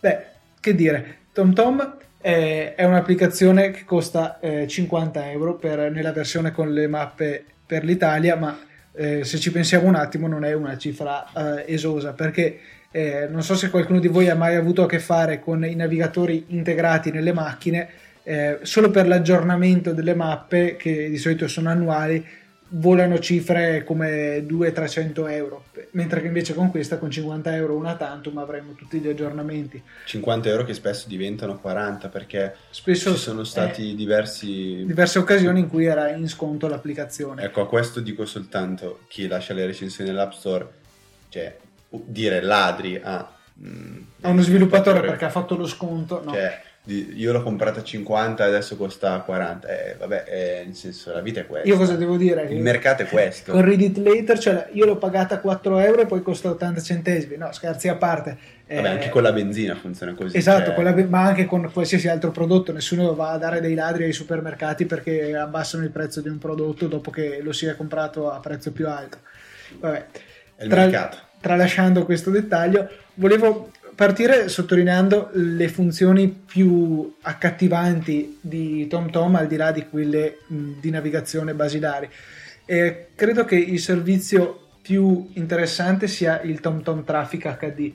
Beh, 0.00 0.24
che 0.58 0.74
dire, 0.74 1.18
TomTom 1.34 1.96
è, 2.18 2.72
è 2.74 2.84
un'applicazione 2.84 3.70
che 3.70 3.84
costa 3.84 4.40
eh, 4.40 4.66
50 4.66 5.30
euro 5.30 5.56
per, 5.56 5.90
nella 5.90 6.12
versione 6.12 6.50
con 6.50 6.72
le 6.72 6.86
mappe 6.86 7.44
per 7.66 7.84
l'Italia, 7.84 8.36
ma 8.36 8.58
eh, 8.94 9.22
se 9.24 9.38
ci 9.38 9.52
pensiamo 9.52 9.86
un 9.86 9.94
attimo 9.94 10.26
non 10.28 10.44
è 10.44 10.54
una 10.54 10.78
cifra 10.78 11.26
eh, 11.32 11.74
esosa 11.74 12.12
perché 12.12 12.58
eh, 12.90 13.26
non 13.30 13.42
so 13.42 13.54
se 13.54 13.70
qualcuno 13.70 14.00
di 14.00 14.08
voi 14.08 14.30
ha 14.30 14.34
mai 14.34 14.54
avuto 14.54 14.82
a 14.82 14.86
che 14.86 14.98
fare 14.98 15.40
con 15.40 15.62
i 15.64 15.74
navigatori 15.74 16.46
integrati 16.48 17.10
nelle 17.10 17.34
macchine, 17.34 17.88
eh, 18.22 18.60
solo 18.62 18.90
per 18.90 19.06
l'aggiornamento 19.06 19.92
delle 19.92 20.14
mappe 20.14 20.76
che 20.76 21.10
di 21.10 21.18
solito 21.18 21.48
sono 21.48 21.68
annuali 21.68 22.24
volano 22.74 23.18
cifre 23.18 23.84
come 23.84 24.38
200-300 24.38 25.30
euro, 25.30 25.64
mentre 25.92 26.20
che 26.20 26.26
invece 26.28 26.54
con 26.54 26.70
questa 26.70 26.98
con 26.98 27.10
50 27.10 27.54
euro 27.54 27.76
una 27.76 27.96
tantum 27.96 28.38
avremo 28.38 28.72
tutti 28.72 28.98
gli 28.98 29.08
aggiornamenti. 29.08 29.82
50 30.06 30.48
euro 30.48 30.64
che 30.64 30.74
spesso 30.74 31.08
diventano 31.08 31.58
40 31.58 32.08
perché 32.08 32.54
spesso 32.70 33.12
ci 33.12 33.18
sono 33.18 33.44
stati 33.44 33.94
diversi... 33.94 34.84
diverse 34.86 35.18
occasioni 35.18 35.60
in 35.60 35.68
cui 35.68 35.84
era 35.84 36.10
in 36.10 36.28
sconto 36.28 36.68
l'applicazione. 36.68 37.42
Ecco, 37.42 37.62
a 37.62 37.68
questo 37.68 38.00
dico 38.00 38.24
soltanto 38.24 39.00
chi 39.08 39.26
lascia 39.26 39.52
le 39.52 39.66
recensioni 39.66 40.10
nell'App 40.10 40.32
Store, 40.32 40.68
cioè 41.28 41.56
dire 41.88 42.40
ladri 42.40 43.00
a... 43.02 43.36
Mm, 43.62 44.00
a 44.22 44.28
uno 44.30 44.40
sviluppatore 44.40 45.00
perché 45.00 45.26
ha 45.26 45.30
fatto 45.30 45.56
lo 45.56 45.66
sconto, 45.66 46.22
no. 46.24 46.32
Cioè, 46.32 46.70
io 46.86 47.30
l'ho 47.30 47.42
comprata 47.44 47.78
a 47.78 47.84
50 47.84 48.44
e 48.44 48.48
adesso 48.48 48.76
costa 48.76 49.16
40 49.20 49.68
eh, 49.68 49.96
vabbè 49.96 50.24
eh, 50.26 50.62
nel 50.64 50.74
senso 50.74 51.12
la 51.12 51.20
vita 51.20 51.38
è 51.38 51.46
questa. 51.46 51.68
Io 51.68 51.76
cosa 51.76 51.94
devo 51.94 52.16
dire? 52.16 52.48
il 52.50 52.60
mercato 52.60 53.02
è 53.02 53.06
questo. 53.06 53.52
Con 53.52 53.64
Read 53.64 53.80
It 53.80 53.96
Later 53.98 54.36
cioè 54.36 54.68
io 54.72 54.84
l'ho 54.84 54.96
pagata 54.96 55.36
a 55.36 55.38
4 55.38 55.78
euro 55.78 56.00
e 56.00 56.06
poi 56.06 56.22
costa 56.22 56.50
80 56.50 56.80
centesimi. 56.80 57.36
No 57.36 57.52
scherzi 57.52 57.86
a 57.86 57.94
parte. 57.94 58.36
Vabbè 58.66 58.88
anche 58.88 59.10
con 59.10 59.22
la 59.22 59.32
benzina 59.32 59.76
funziona 59.76 60.14
così 60.14 60.36
esatto 60.36 60.74
cioè... 60.74 60.94
be- 60.94 61.04
ma 61.04 61.22
anche 61.22 61.44
con 61.44 61.70
qualsiasi 61.72 62.08
altro 62.08 62.32
prodotto. 62.32 62.72
Nessuno 62.72 63.14
va 63.14 63.30
a 63.30 63.38
dare 63.38 63.60
dei 63.60 63.74
ladri 63.74 64.04
ai 64.04 64.12
supermercati 64.12 64.84
perché 64.84 65.36
abbassano 65.36 65.84
il 65.84 65.90
prezzo 65.90 66.20
di 66.20 66.30
un 66.30 66.38
prodotto 66.38 66.88
dopo 66.88 67.12
che 67.12 67.40
lo 67.42 67.52
sia 67.52 67.76
comprato 67.76 68.28
a 68.28 68.40
prezzo 68.40 68.72
più 68.72 68.88
alto. 68.88 69.18
Vabbè. 69.78 70.06
È 70.56 70.64
il 70.64 70.68
Tra- 70.68 70.80
mercato. 70.80 71.16
tralasciando 71.40 72.04
questo 72.04 72.30
dettaglio 72.30 72.88
volevo 73.14 73.70
partire 73.94 74.48
sottolineando 74.48 75.30
le 75.32 75.68
funzioni 75.68 76.28
più 76.28 77.14
accattivanti 77.22 78.38
di 78.40 78.86
TomTom 78.86 79.36
al 79.36 79.46
di 79.46 79.56
là 79.56 79.70
di 79.70 79.86
quelle 79.86 80.38
di 80.46 80.90
navigazione 80.90 81.54
basilari. 81.54 82.08
E 82.64 83.08
credo 83.14 83.44
che 83.44 83.56
il 83.56 83.80
servizio 83.80 84.58
più 84.82 85.30
interessante 85.34 86.08
sia 86.08 86.40
il 86.42 86.60
TomTom 86.60 87.04
Traffic 87.04 87.56
HD. 87.58 87.92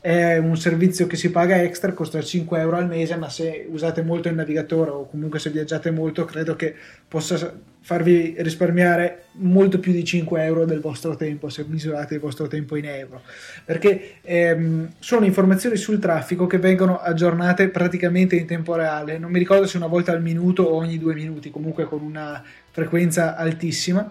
È 0.00 0.36
un 0.36 0.56
servizio 0.56 1.06
che 1.06 1.16
si 1.16 1.30
paga 1.30 1.62
extra, 1.62 1.92
costa 1.92 2.20
5 2.20 2.58
euro 2.58 2.76
al 2.76 2.88
mese, 2.88 3.16
ma 3.16 3.28
se 3.30 3.66
usate 3.68 4.02
molto 4.02 4.28
il 4.28 4.34
navigatore 4.34 4.90
o 4.90 5.08
comunque 5.08 5.38
se 5.38 5.50
viaggiate 5.50 5.90
molto, 5.90 6.24
credo 6.24 6.56
che 6.56 6.74
possa 7.08 7.52
farvi 7.84 8.34
risparmiare 8.38 9.24
molto 9.32 9.78
più 9.78 9.92
di 9.92 10.02
5 10.02 10.42
euro 10.42 10.64
del 10.64 10.80
vostro 10.80 11.16
tempo 11.16 11.50
se 11.50 11.66
misurate 11.68 12.14
il 12.14 12.20
vostro 12.20 12.46
tempo 12.46 12.76
in 12.76 12.86
euro. 12.86 13.20
Perché 13.62 14.14
ehm, 14.22 14.94
sono 15.00 15.26
informazioni 15.26 15.76
sul 15.76 15.98
traffico 15.98 16.46
che 16.46 16.56
vengono 16.56 16.98
aggiornate 16.98 17.68
praticamente 17.68 18.36
in 18.36 18.46
tempo 18.46 18.74
reale. 18.74 19.18
Non 19.18 19.30
mi 19.30 19.38
ricordo 19.38 19.66
se 19.66 19.76
una 19.76 19.86
volta 19.86 20.12
al 20.12 20.22
minuto 20.22 20.62
o 20.62 20.76
ogni 20.76 20.98
due 20.98 21.12
minuti 21.12 21.50
comunque 21.50 21.84
con 21.84 22.00
una 22.00 22.42
frequenza 22.70 23.36
altissima 23.36 24.10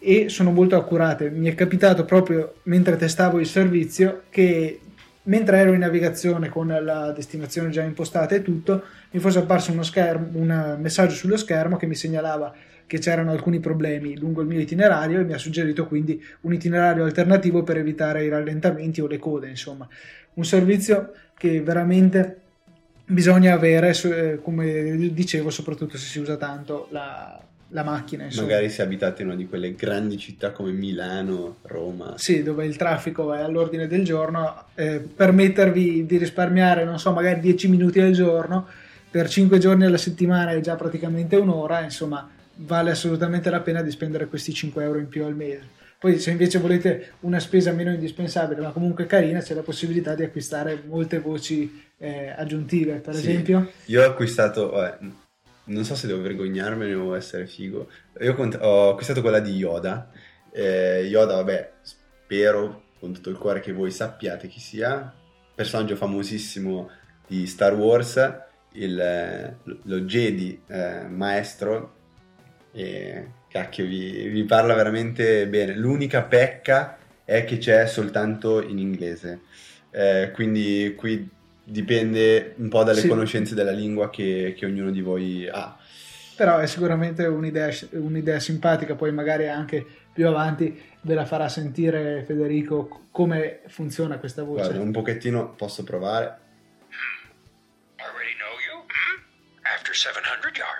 e 0.00 0.28
sono 0.28 0.50
molto 0.50 0.74
accurate. 0.74 1.30
Mi 1.30 1.48
è 1.48 1.54
capitato 1.54 2.04
proprio 2.04 2.54
mentre 2.64 2.96
testavo 2.96 3.38
il 3.38 3.46
servizio 3.46 4.22
che 4.30 4.80
mentre 5.24 5.58
ero 5.58 5.72
in 5.74 5.78
navigazione 5.78 6.48
con 6.48 6.66
la 6.66 7.12
destinazione 7.12 7.70
già 7.70 7.82
impostata 7.82 8.34
e 8.34 8.42
tutto 8.42 8.82
mi 9.12 9.20
fosse 9.20 9.38
apparso 9.38 9.70
uno 9.70 9.84
schermo, 9.84 10.26
un 10.32 10.78
messaggio 10.80 11.14
sullo 11.14 11.36
schermo 11.36 11.76
che 11.76 11.86
mi 11.86 11.94
segnalava 11.94 12.52
che 12.92 12.98
c'erano 12.98 13.30
alcuni 13.30 13.58
problemi 13.58 14.18
lungo 14.18 14.42
il 14.42 14.46
mio 14.46 14.60
itinerario 14.60 15.18
e 15.18 15.24
mi 15.24 15.32
ha 15.32 15.38
suggerito 15.38 15.86
quindi 15.86 16.22
un 16.42 16.52
itinerario 16.52 17.04
alternativo 17.04 17.62
per 17.62 17.78
evitare 17.78 18.22
i 18.22 18.28
rallentamenti 18.28 19.00
o 19.00 19.06
le 19.06 19.16
code, 19.16 19.48
insomma, 19.48 19.88
un 20.34 20.44
servizio 20.44 21.14
che 21.34 21.62
veramente 21.62 22.40
bisogna 23.06 23.54
avere, 23.54 23.94
eh, 23.94 24.40
come 24.42 25.10
dicevo, 25.10 25.48
soprattutto 25.48 25.96
se 25.96 26.04
si 26.04 26.18
usa 26.18 26.36
tanto 26.36 26.88
la, 26.90 27.42
la 27.68 27.82
macchina. 27.82 28.24
Insomma. 28.24 28.48
Magari 28.48 28.68
se 28.68 28.82
abitate 28.82 29.22
in 29.22 29.28
una 29.28 29.36
di 29.38 29.46
quelle 29.46 29.74
grandi 29.74 30.18
città 30.18 30.52
come 30.52 30.72
Milano, 30.72 31.60
Roma. 31.62 32.18
Sì, 32.18 32.42
dove 32.42 32.66
il 32.66 32.76
traffico 32.76 33.32
è 33.32 33.40
all'ordine 33.40 33.86
del 33.86 34.04
giorno, 34.04 34.66
eh, 34.74 34.98
permettervi 34.98 36.04
di 36.04 36.18
risparmiare, 36.18 36.84
non 36.84 36.98
so, 36.98 37.10
magari 37.12 37.40
10 37.40 37.68
minuti 37.68 38.00
al 38.00 38.12
giorno, 38.12 38.66
per 39.10 39.30
5 39.30 39.56
giorni 39.56 39.86
alla 39.86 39.96
settimana 39.96 40.50
è 40.50 40.60
già 40.60 40.76
praticamente 40.76 41.36
un'ora, 41.36 41.80
insomma 41.80 42.28
vale 42.64 42.90
assolutamente 42.90 43.50
la 43.50 43.60
pena 43.60 43.82
di 43.82 43.90
spendere 43.90 44.26
questi 44.26 44.52
5 44.52 44.82
euro 44.82 44.98
in 44.98 45.08
più 45.08 45.24
al 45.24 45.36
mese. 45.36 45.80
Poi 45.98 46.18
se 46.18 46.32
invece 46.32 46.58
volete 46.58 47.12
una 47.20 47.38
spesa 47.38 47.70
meno 47.70 47.92
indispensabile 47.92 48.60
ma 48.60 48.72
comunque 48.72 49.06
carina 49.06 49.40
c'è 49.40 49.54
la 49.54 49.62
possibilità 49.62 50.16
di 50.16 50.24
acquistare 50.24 50.82
molte 50.84 51.20
voci 51.20 51.90
eh, 51.98 52.34
aggiuntive, 52.36 52.94
per 52.94 53.14
sì. 53.14 53.20
esempio. 53.20 53.70
Io 53.86 54.02
ho 54.02 54.06
acquistato, 54.06 54.70
vabbè, 54.70 54.98
non 55.64 55.84
so 55.84 55.94
se 55.94 56.08
devo 56.08 56.20
vergognarmene 56.20 56.94
o 56.94 57.14
essere 57.14 57.46
figo, 57.46 57.88
io 58.20 58.34
ho 58.34 58.90
acquistato 58.90 59.20
quella 59.20 59.38
di 59.38 59.52
Yoda. 59.52 60.10
Eh, 60.50 61.06
Yoda, 61.08 61.36
vabbè, 61.36 61.72
spero 61.82 62.82
con 62.98 63.12
tutto 63.12 63.30
il 63.30 63.38
cuore 63.38 63.60
che 63.60 63.72
voi 63.72 63.92
sappiate 63.92 64.48
chi 64.48 64.58
sia, 64.58 65.14
personaggio 65.54 65.94
famosissimo 65.94 66.90
di 67.28 67.46
Star 67.46 67.74
Wars, 67.74 68.40
il, 68.72 69.56
lo 69.62 70.00
Jedi 70.00 70.60
eh, 70.66 71.06
maestro 71.08 72.00
e 72.72 73.26
cacchio 73.48 73.84
vi, 73.84 74.28
vi, 74.28 74.44
parla 74.44 74.74
veramente 74.74 75.46
bene. 75.46 75.74
L'unica 75.76 76.22
pecca 76.22 76.98
è 77.24 77.44
che 77.44 77.58
c'è 77.58 77.86
soltanto 77.86 78.62
in 78.62 78.78
inglese, 78.78 79.40
eh, 79.90 80.30
quindi 80.32 80.94
qui 80.96 81.28
dipende 81.64 82.54
un 82.56 82.68
po' 82.68 82.82
dalle 82.82 83.00
sì. 83.00 83.08
conoscenze 83.08 83.54
della 83.54 83.70
lingua 83.70 84.10
che, 84.10 84.54
che, 84.56 84.66
ognuno 84.66 84.90
di 84.90 85.00
voi 85.00 85.48
ha. 85.48 85.76
Però 86.34 86.58
è 86.58 86.66
sicuramente 86.66 87.26
un'idea, 87.26 87.70
un'idea 87.90 88.40
simpatica, 88.40 88.94
poi 88.94 89.12
magari 89.12 89.48
anche 89.48 89.84
più 90.12 90.26
avanti 90.26 90.80
ve 91.02 91.14
la 91.14 91.24
farà 91.24 91.48
sentire 91.48 92.24
Federico 92.26 93.06
come 93.10 93.60
funziona 93.66 94.18
questa 94.18 94.42
voce. 94.42 94.64
Guarda, 94.64 94.80
un 94.80 94.92
pochettino 94.92 95.54
posso 95.54 95.84
provare. 95.84 96.38
I 97.98 98.02
already 98.02 98.34
know 98.34 98.54
you. 98.66 98.82
Mm-hmm. 98.82 99.74
After 99.74 99.94
700 99.94 100.56
yards. 100.56 100.71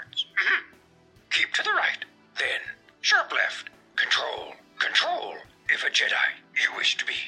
Sharp 3.13 3.33
left. 3.33 3.67
Control, 3.95 4.57
control, 4.79 5.37
if 5.69 5.85
a 5.85 5.91
Jedi 5.91 6.29
you 6.57 6.73
wish 6.79 6.97
to 6.97 7.05
be. 7.05 7.21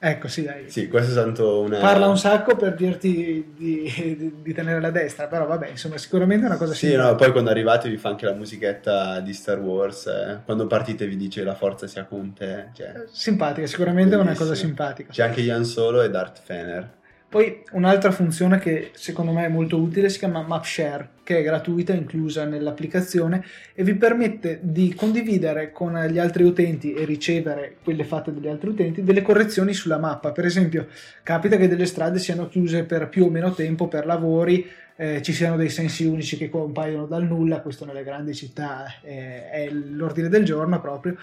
Ecco, 0.00 0.28
sì, 0.28 0.44
dai. 0.44 0.70
Sì, 0.70 0.86
questo 0.86 1.10
è 1.10 1.14
tanto 1.14 1.60
una... 1.60 1.80
Parla 1.80 2.06
un 2.06 2.16
sacco 2.16 2.54
per 2.54 2.76
dirti 2.76 3.52
di, 3.56 3.92
di, 3.92 4.32
di, 4.42 4.54
tenere 4.54 4.80
la 4.80 4.92
destra, 4.92 5.26
però 5.26 5.44
vabbè, 5.44 5.70
insomma, 5.70 5.98
sicuramente 5.98 6.44
è 6.44 6.48
una 6.48 6.56
cosa 6.56 6.72
Sì, 6.72 6.94
no, 6.94 7.16
poi 7.16 7.32
quando 7.32 7.50
arrivate 7.50 7.88
vi 7.88 7.96
fa 7.96 8.10
anche 8.10 8.24
la 8.24 8.32
musichetta 8.32 9.18
di 9.18 9.34
Star 9.34 9.58
Wars, 9.58 10.06
eh. 10.06 10.38
quando 10.44 10.68
partite 10.68 11.04
vi 11.08 11.16
dice 11.16 11.42
la 11.42 11.56
forza 11.56 11.88
sia 11.88 12.04
con 12.04 12.32
te. 12.32 12.68
Cioè, 12.74 13.06
simpatica, 13.10 13.66
sicuramente 13.66 14.14
è 14.14 14.18
una 14.18 14.34
cosa 14.34 14.54
simpatica. 14.54 15.10
C'è 15.10 15.24
anche 15.24 15.40
Ian 15.40 15.64
Solo 15.64 16.00
e 16.00 16.10
Darth 16.10 16.40
Fener. 16.44 16.97
Poi 17.30 17.62
un'altra 17.72 18.10
funzione 18.10 18.58
che 18.58 18.90
secondo 18.94 19.32
me 19.32 19.44
è 19.44 19.48
molto 19.48 19.76
utile 19.76 20.08
si 20.08 20.18
chiama 20.18 20.40
MapShare, 20.40 21.10
che 21.22 21.40
è 21.40 21.42
gratuita, 21.42 21.92
inclusa 21.92 22.46
nell'applicazione 22.46 23.44
e 23.74 23.84
vi 23.84 23.94
permette 23.96 24.60
di 24.62 24.94
condividere 24.94 25.70
con 25.70 25.92
gli 26.10 26.18
altri 26.18 26.44
utenti 26.44 26.94
e 26.94 27.04
ricevere 27.04 27.76
quelle 27.84 28.04
fatte 28.04 28.32
dagli 28.32 28.48
altri 28.48 28.70
utenti 28.70 29.04
delle 29.04 29.20
correzioni 29.20 29.74
sulla 29.74 29.98
mappa. 29.98 30.32
Per 30.32 30.46
esempio, 30.46 30.86
capita 31.22 31.58
che 31.58 31.68
delle 31.68 31.84
strade 31.84 32.18
siano 32.18 32.48
chiuse 32.48 32.84
per 32.84 33.10
più 33.10 33.26
o 33.26 33.28
meno 33.28 33.52
tempo 33.52 33.88
per 33.88 34.06
lavori, 34.06 34.66
eh, 34.96 35.20
ci 35.20 35.34
siano 35.34 35.56
dei 35.56 35.68
sensi 35.68 36.06
unici 36.06 36.38
che 36.38 36.48
compaiono 36.48 37.04
dal 37.04 37.24
nulla, 37.24 37.60
questo 37.60 37.84
nelle 37.84 38.04
grandi 38.04 38.34
città 38.34 38.86
eh, 39.02 39.50
è 39.50 39.68
l'ordine 39.70 40.30
del 40.30 40.46
giorno 40.46 40.80
proprio 40.80 41.14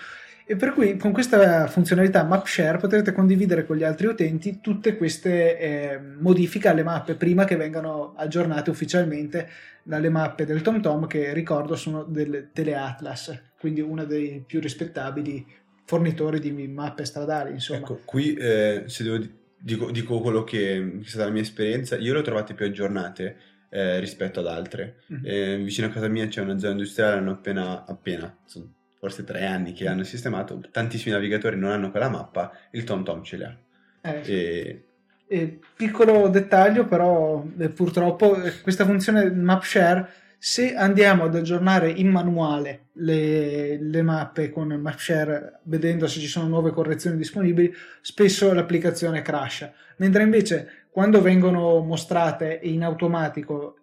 e 0.48 0.56
per 0.56 0.74
cui 0.74 0.96
con 0.96 1.12
questa 1.12 1.66
funzionalità 1.66 2.24
MapShare 2.24 2.78
potrete 2.78 3.12
condividere 3.12 3.66
con 3.66 3.78
gli 3.78 3.84
altri 3.84 4.06
utenti 4.06 4.60
tutte 4.62 4.96
queste 4.96 5.58
eh, 5.58 6.00
modifiche 6.00 6.68
alle 6.68 6.84
mappe 6.84 7.16
prima 7.16 7.46
che 7.46 7.56
vengano 7.56 8.14
aggiornate 8.16 8.70
ufficialmente 8.70 9.50
dalle 9.82 10.10
mappe 10.10 10.46
del 10.46 10.62
TomTom 10.62 11.08
che 11.08 11.34
ricordo 11.34 11.76
sono 11.76 12.04
del 12.04 12.50
Teleatlas, 12.54 13.42
quindi 13.60 13.82
uno 13.82 14.06
dei 14.06 14.44
più 14.46 14.60
rispettabili 14.60 15.44
fornitori 15.84 16.40
di 16.40 16.52
mappe 16.68 17.06
stradali. 17.06 17.54
Insomma. 17.54 17.80
Ecco, 17.80 18.02
qui 18.06 18.36
eh, 18.36 18.84
se 18.86 19.04
devo, 19.04 19.26
dico, 19.58 19.90
dico, 19.90 20.20
quello 20.20 20.44
che 20.44 20.78
è 20.78 21.04
stata 21.06 21.26
la 21.26 21.32
mia 21.32 21.42
esperienza, 21.42 21.98
io 21.98 22.14
le 22.14 22.20
ho 22.20 22.24
trovate 22.24 22.54
più 22.54 22.66
aggiornate 22.66 23.36
eh, 23.70 24.00
rispetto 24.00 24.42
ad 24.42 24.48
altre. 24.48 25.02
Mm-hmm. 25.12 25.64
vicino 25.64 25.88
a 25.88 25.90
casa 25.90 26.08
mia 26.08 26.28
c'è 26.28 26.42
una 26.42 26.60
zona 26.60 26.74
industriale, 26.74 27.18
hanno 27.18 27.32
appena, 27.32 27.84
appena 27.86 28.36
sono 28.46 28.72
forse 28.98 29.24
tre 29.24 29.46
anni 29.46 29.74
che 29.74 29.84
l'hanno 29.84 30.04
sistemato, 30.04 30.62
tantissimi 30.72 31.14
navigatori 31.14 31.58
non 31.58 31.72
hanno 31.72 31.92
quella 31.92 32.10
mappa, 32.10 32.52
il 32.72 32.84
TomTom 32.84 33.24
ce 33.24 33.38
l'ha. 33.38 33.56
Eh, 34.02 34.22
e... 34.26 34.86
E 35.28 35.60
piccolo 35.76 36.28
dettaglio, 36.28 36.86
però 36.86 37.44
eh, 37.58 37.70
purtroppo 37.70 38.36
eh, 38.42 38.62
questa 38.62 38.86
funzione 38.86 39.32
map 39.32 39.64
share, 39.64 40.08
se 40.38 40.76
andiamo 40.76 41.24
ad 41.24 41.36
aggiornare 41.36 41.90
in 41.90 42.10
manuale 42.10 42.90
le, 42.94 43.82
le 43.82 44.02
mappe 44.04 44.52
con 44.52 44.68
map 44.68 45.00
share, 45.00 45.62
vedendo 45.64 46.06
se 46.06 46.20
ci 46.20 46.28
sono 46.28 46.48
nuove 46.48 46.70
correzioni 46.70 47.18
disponibili, 47.18 47.74
spesso 48.02 48.54
l'applicazione 48.54 49.24
crasha. 49.24 49.74
Mentre 49.98 50.22
invece 50.22 50.86
quando 50.92 51.22
vengono 51.22 51.80
mostrate 51.80 52.60
in 52.62 52.84
automatico 52.84 53.78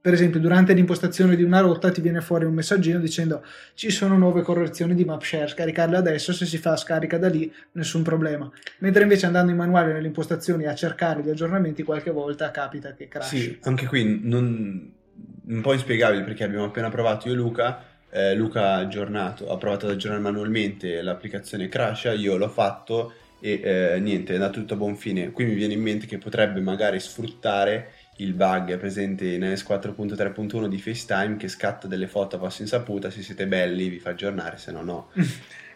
per 0.00 0.12
esempio 0.12 0.40
durante 0.40 0.72
l'impostazione 0.72 1.36
di 1.36 1.44
una 1.44 1.60
rotta 1.60 1.92
ti 1.92 2.00
viene 2.00 2.20
fuori 2.20 2.44
un 2.44 2.54
messaggino 2.54 2.98
dicendo 2.98 3.44
ci 3.74 3.90
sono 3.90 4.18
nuove 4.18 4.42
correzioni 4.42 4.96
di 4.96 5.04
map 5.04 5.22
share 5.22 5.46
scaricarle 5.46 5.96
adesso 5.96 6.32
se 6.32 6.44
si 6.44 6.58
fa 6.58 6.76
scarica 6.76 7.16
da 7.16 7.28
lì 7.28 7.52
nessun 7.72 8.02
problema. 8.02 8.50
Mentre 8.78 9.04
invece 9.04 9.26
andando 9.26 9.52
in 9.52 9.56
manuale 9.56 9.92
nelle 9.92 10.08
impostazioni 10.08 10.66
a 10.66 10.74
cercare 10.74 11.22
gli 11.22 11.30
aggiornamenti 11.30 11.84
qualche 11.84 12.10
volta 12.10 12.50
capita 12.50 12.94
che 12.94 13.06
crash. 13.06 13.28
Sì 13.28 13.58
anche 13.62 13.86
qui 13.86 14.20
non, 14.24 14.92
un 15.44 15.60
po' 15.60 15.72
inspiegabile 15.72 16.24
perché 16.24 16.42
abbiamo 16.42 16.64
appena 16.64 16.88
provato 16.88 17.28
io 17.28 17.34
e 17.34 17.36
Luca 17.36 17.84
eh, 18.10 18.34
Luca 18.34 18.72
ha 18.72 18.76
aggiornato 18.78 19.48
ha 19.50 19.56
provato 19.56 19.86
ad 19.86 19.92
aggiornare 19.92 20.22
manualmente 20.22 21.00
l'applicazione 21.00 21.68
crasha 21.68 22.12
io 22.12 22.36
l'ho 22.36 22.48
fatto 22.48 23.12
e 23.38 23.60
eh, 23.62 24.00
niente 24.00 24.32
è 24.32 24.36
andato 24.36 24.58
tutto 24.58 24.74
a 24.74 24.76
buon 24.76 24.96
fine. 24.96 25.30
Qui 25.30 25.44
mi 25.44 25.54
viene 25.54 25.74
in 25.74 25.82
mente 25.82 26.06
che 26.06 26.18
potrebbe 26.18 26.60
magari 26.60 26.98
sfruttare 26.98 27.92
il 28.16 28.32
bug 28.32 28.76
presente 28.78 29.26
in 29.26 29.42
iOS 29.42 29.64
4.3.1 29.68 30.66
di 30.66 30.78
FaceTime 30.78 31.36
che 31.36 31.48
scatta 31.48 31.86
delle 31.86 32.06
foto 32.06 32.36
a 32.36 32.38
vostra 32.38 32.64
insaputa, 32.64 33.10
se 33.10 33.22
siete 33.22 33.46
belli 33.46 33.88
vi 33.88 33.98
fa 33.98 34.10
aggiornare, 34.10 34.56
se 34.58 34.72
no 34.72 34.82
no. 34.82 35.10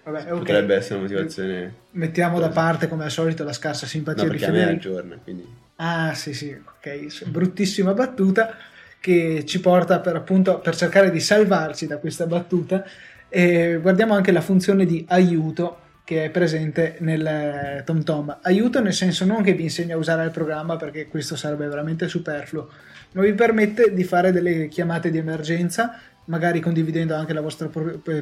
Vabbè, 0.03 0.33
okay. 0.33 0.39
Potrebbe 0.39 0.75
essere 0.75 0.95
una 0.95 1.03
motivazione... 1.03 1.75
Mettiamo 1.91 2.41
da 2.41 2.49
parte 2.49 2.89
come 2.89 3.05
al 3.05 3.11
solito 3.11 3.45
la 3.45 3.53
scarsa 3.53 3.87
simpatia 3.87 4.25
no, 4.25 4.31
di 4.31 4.39
Federico. 4.39 4.63
a 4.63 4.67
me 4.67 4.73
aggiorna, 4.73 5.17
quindi... 5.23 5.47
Ah 5.77 6.15
sì 6.15 6.33
sì, 6.33 6.51
ok, 6.51 7.29
bruttissima 7.29 7.93
battuta 7.93 8.57
che 8.99 9.45
ci 9.47 9.61
porta 9.61 10.01
per 10.01 10.17
appunto 10.17 10.59
per 10.59 10.77
cercare 10.77 11.11
di 11.11 11.21
salvarci 11.21 11.87
da 11.87 11.99
questa 11.99 12.27
battuta 12.27 12.85
e 13.29 13.79
guardiamo 13.81 14.15
anche 14.15 14.31
la 14.31 14.43
funzione 14.43 14.85
di 14.85 15.05
aiuto 15.09 15.79
che 16.11 16.25
è 16.25 16.31
presente 16.31 16.97
nel 17.03 17.85
TomTom. 17.85 18.39
Aiuto 18.43 18.83
nel 18.83 18.93
senso 18.93 19.25
non 19.25 19.45
che 19.45 19.53
vi 19.53 19.63
insegna 19.63 19.95
a 19.95 19.97
usare 19.97 20.25
il 20.25 20.33
programma 20.33 20.75
perché 20.75 21.07
questo 21.07 21.37
sarebbe 21.37 21.69
veramente 21.69 22.09
superfluo, 22.09 22.69
ma 23.13 23.23
vi 23.23 23.33
permette 23.33 23.95
di 23.95 24.03
fare 24.03 24.33
delle 24.33 24.67
chiamate 24.67 25.13
di 25.13 25.19
emergenza, 25.19 26.01
magari 26.25 26.59
condividendo 26.59 27.15
anche 27.15 27.33
la 27.33 27.41
vostra 27.41 27.71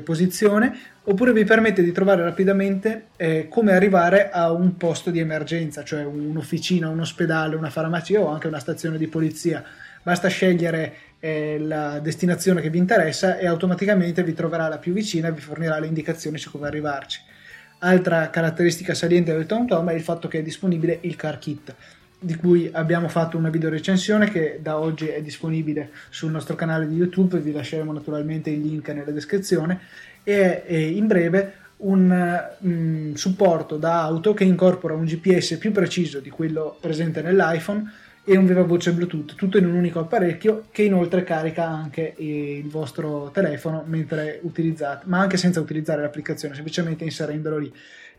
posizione, 0.04 0.78
oppure 1.04 1.32
vi 1.32 1.44
permette 1.44 1.82
di 1.82 1.90
trovare 1.90 2.22
rapidamente 2.22 3.06
eh, 3.16 3.48
come 3.48 3.72
arrivare 3.72 4.28
a 4.28 4.52
un 4.52 4.76
posto 4.76 5.10
di 5.10 5.20
emergenza, 5.20 5.82
cioè 5.82 6.04
un'officina, 6.04 6.90
un 6.90 7.00
ospedale, 7.00 7.56
una 7.56 7.70
farmacia 7.70 8.20
o 8.20 8.28
anche 8.28 8.48
una 8.48 8.58
stazione 8.58 8.98
di 8.98 9.06
polizia 9.06 9.64
basta 10.02 10.28
scegliere 10.28 10.94
eh, 11.20 11.58
la 11.58 12.00
destinazione 12.00 12.60
che 12.60 12.68
vi 12.68 12.76
interessa 12.76 13.38
e 13.38 13.46
automaticamente 13.46 14.22
vi 14.22 14.34
troverà 14.34 14.68
la 14.68 14.76
più 14.76 14.92
vicina 14.92 15.28
e 15.28 15.32
vi 15.32 15.40
fornirà 15.40 15.78
le 15.78 15.86
indicazioni 15.86 16.36
su 16.36 16.50
come 16.50 16.66
arrivarci. 16.66 17.36
Altra 17.80 18.28
caratteristica 18.30 18.92
saliente 18.92 19.32
del 19.32 19.46
TomTom 19.46 19.90
è 19.90 19.94
il 19.94 20.02
fatto 20.02 20.26
che 20.26 20.40
è 20.40 20.42
disponibile 20.42 20.98
il 21.02 21.14
car 21.14 21.38
kit 21.38 21.74
di 22.20 22.34
cui 22.34 22.68
abbiamo 22.72 23.08
fatto 23.08 23.36
una 23.36 23.50
video 23.50 23.70
recensione 23.70 24.28
che 24.28 24.58
da 24.60 24.78
oggi 24.78 25.06
è 25.06 25.22
disponibile 25.22 25.90
sul 26.08 26.32
nostro 26.32 26.56
canale 26.56 26.88
di 26.88 26.96
YouTube, 26.96 27.38
vi 27.38 27.52
lasceremo 27.52 27.92
naturalmente 27.92 28.50
il 28.50 28.60
link 28.60 28.88
nella 28.88 29.12
descrizione 29.12 29.78
e 30.24 30.90
in 30.96 31.06
breve 31.06 31.54
un 31.78 32.56
um, 32.58 33.14
supporto 33.14 33.76
da 33.76 34.02
auto 34.02 34.34
che 34.34 34.42
incorpora 34.42 34.94
un 34.94 35.04
GPS 35.04 35.58
più 35.58 35.70
preciso 35.70 36.18
di 36.18 36.30
quello 36.30 36.76
presente 36.80 37.22
nell'iPhone 37.22 37.84
e 38.30 38.36
un 38.36 38.44
viva 38.44 38.62
voce 38.62 38.92
Bluetooth, 38.92 39.34
tutto 39.36 39.56
in 39.56 39.64
un 39.64 39.74
unico 39.74 40.00
apparecchio 40.00 40.66
che 40.70 40.82
inoltre 40.82 41.24
carica 41.24 41.66
anche 41.66 42.12
il 42.18 42.68
vostro 42.68 43.30
telefono 43.32 43.84
mentre 43.86 44.38
utilizzate, 44.42 45.06
ma 45.06 45.18
anche 45.18 45.38
senza 45.38 45.60
utilizzare 45.60 46.02
l'applicazione, 46.02 46.54
semplicemente 46.54 47.04
inserendolo 47.04 47.56
lì. 47.56 47.72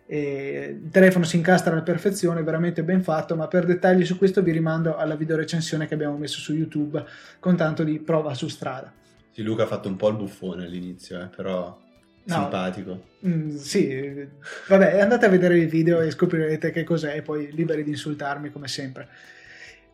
E 0.07 0.79
il 0.81 0.89
telefono 0.89 1.25
si 1.25 1.35
incastra 1.35 1.73
alla 1.73 1.83
perfezione, 1.83 2.41
veramente 2.41 2.81
ben 2.81 3.03
fatto, 3.03 3.35
ma 3.35 3.47
per 3.47 3.67
dettagli 3.67 4.03
su 4.03 4.17
questo 4.17 4.41
vi 4.41 4.51
rimando 4.51 4.97
alla 4.97 5.13
video 5.13 5.35
recensione 5.35 5.87
che 5.87 5.93
abbiamo 5.93 6.17
messo 6.17 6.39
su 6.39 6.55
YouTube 6.55 7.05
con 7.39 7.55
tanto 7.55 7.83
di 7.83 7.99
prova 7.99 8.33
su 8.33 8.47
strada. 8.47 8.91
Sì, 9.29 9.43
Luca 9.43 9.63
ha 9.63 9.67
fatto 9.67 9.89
un 9.89 9.95
po' 9.95 10.09
il 10.09 10.15
buffone 10.15 10.65
all'inizio, 10.65 11.21
eh, 11.21 11.27
però 11.27 11.79
no, 12.23 12.33
simpatico. 12.33 13.03
Mm, 13.27 13.55
sì, 13.57 14.27
vabbè, 14.69 15.01
andate 15.01 15.27
a 15.27 15.29
vedere 15.29 15.59
il 15.59 15.67
video 15.67 16.01
e 16.01 16.09
scoprirete 16.09 16.71
che 16.71 16.83
cos'è 16.83 17.15
e 17.15 17.21
poi 17.21 17.51
liberi 17.51 17.83
di 17.83 17.91
insultarmi 17.91 18.49
come 18.49 18.67
sempre 18.67 19.07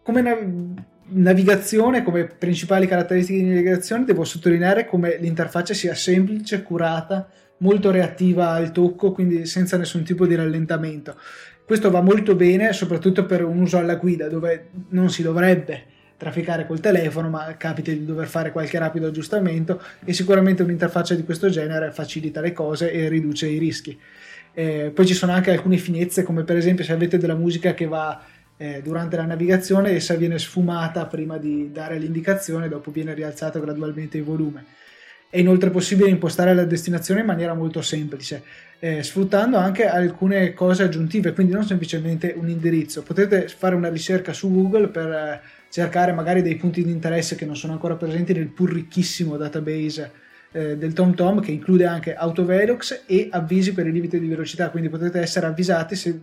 come 0.06 0.22
nav- 0.22 0.84
navigazione, 1.08 2.04
come 2.04 2.26
principali 2.26 2.86
caratteristiche 2.86 3.40
di 3.40 3.50
navigazione, 3.50 4.06
devo 4.06 4.24
sottolineare 4.24 4.86
come 4.86 5.18
l'interfaccia 5.20 5.74
sia 5.74 5.96
semplice, 5.96 6.62
curata, 6.62 7.28
molto 7.58 7.90
reattiva 7.90 8.52
al 8.52 8.72
tocco, 8.72 9.12
quindi 9.12 9.48
senza 9.48 9.78
nessun 9.78 10.04
tipo 10.04 10.28
di 10.28 10.36
rallentamento. 10.36 11.16
Questo 11.66 11.90
va 11.90 12.02
molto 12.02 12.36
bene, 12.36 12.72
soprattutto 12.72 13.26
per 13.26 13.44
un 13.44 13.60
uso 13.60 13.80
alla 13.80 13.96
guida, 13.96 14.30
dove 14.30 14.68
non 14.90 15.10
si 15.10 15.24
dovrebbe 15.24 15.86
trafficare 16.18 16.68
col 16.68 16.80
telefono, 16.80 17.28
ma 17.30 17.56
capita 17.58 17.90
di 17.90 18.06
dover 18.06 18.28
fare 18.28 18.52
qualche 18.52 18.78
rapido 18.78 19.08
aggiustamento 19.08 19.82
e 20.04 20.14
sicuramente 20.14 20.62
un'interfaccia 20.62 21.16
di 21.16 21.24
questo 21.24 21.50
genere 21.50 21.92
facilita 21.92 22.42
le 22.42 22.54
cose 22.54 22.92
e 22.92 23.10
riduce 23.10 23.48
i 23.48 23.58
rischi. 23.58 24.00
Eh, 24.54 24.92
poi 24.94 25.06
ci 25.08 25.16
sono 25.16 25.32
anche 25.32 25.50
alcune 25.50 25.78
finezze, 25.78 26.22
come 26.22 26.44
per 26.44 26.58
esempio 26.58 26.84
se 26.84 26.94
avete 26.94 27.18
della 27.18 27.36
musica 27.36 27.74
che 27.74 27.88
va 27.88 28.24
eh, 28.58 28.82
durante 28.82 29.18
la 29.18 29.26
navigazione 29.26 29.92
essa 29.92 30.16
viene 30.16 30.40
sfumata 30.40 31.06
prima 31.06 31.38
di 31.38 31.72
dare 31.72 31.98
l'indicazione, 31.98 32.70
dopo 32.70 32.92
viene 32.92 33.14
rialzato 33.14 33.60
gradualmente 33.60 34.18
il 34.18 34.24
volume. 34.24 34.66
È 35.30 35.40
inoltre 35.40 35.70
possibile 35.70 36.10
impostare 36.10 36.54
la 36.54 36.64
destinazione 36.64 37.20
in 37.20 37.26
maniera 37.26 37.54
molto 37.54 37.82
semplice, 37.82 38.44
eh, 38.80 39.04
sfruttando 39.04 39.58
anche 39.58 39.86
alcune 39.86 40.54
cose 40.54 40.84
aggiuntive, 40.84 41.34
quindi 41.34 41.52
non 41.52 41.66
semplicemente 41.66 42.34
un 42.38 42.48
indirizzo. 42.48 43.04
Potete 43.04 43.50
fare 43.50 43.76
una 43.76 43.90
ricerca 43.90 44.32
su 44.32 44.50
Google 44.50 44.88
per 44.88 45.08
eh, 45.08 45.42
cercare 45.70 46.14
magari 46.14 46.42
dei 46.42 46.56
punti 46.56 46.84
di 46.84 46.92
interesse 46.92 47.36
che 47.36 47.46
non 47.46 47.58
sono 47.58 47.74
ancora 47.74 47.96
presenti 47.96 48.32
nel 48.32 48.48
pur 48.48 48.72
ricchissimo 48.72 49.36
database 49.36 50.24
eh, 50.56 50.78
del 50.78 50.94
TomTom 50.94 51.42
che 51.42 51.52
include 51.52 51.86
anche 51.86 52.14
autovelox 52.14 53.04
e 53.06 53.28
avvisi 53.30 53.74
per 53.74 53.88
i 53.88 53.92
limiti 53.92 54.18
di 54.18 54.28
velocità, 54.28 54.70
quindi 54.70 54.88
potete 54.88 55.20
essere 55.20 55.48
avvisati 55.48 55.98
se 55.98 56.18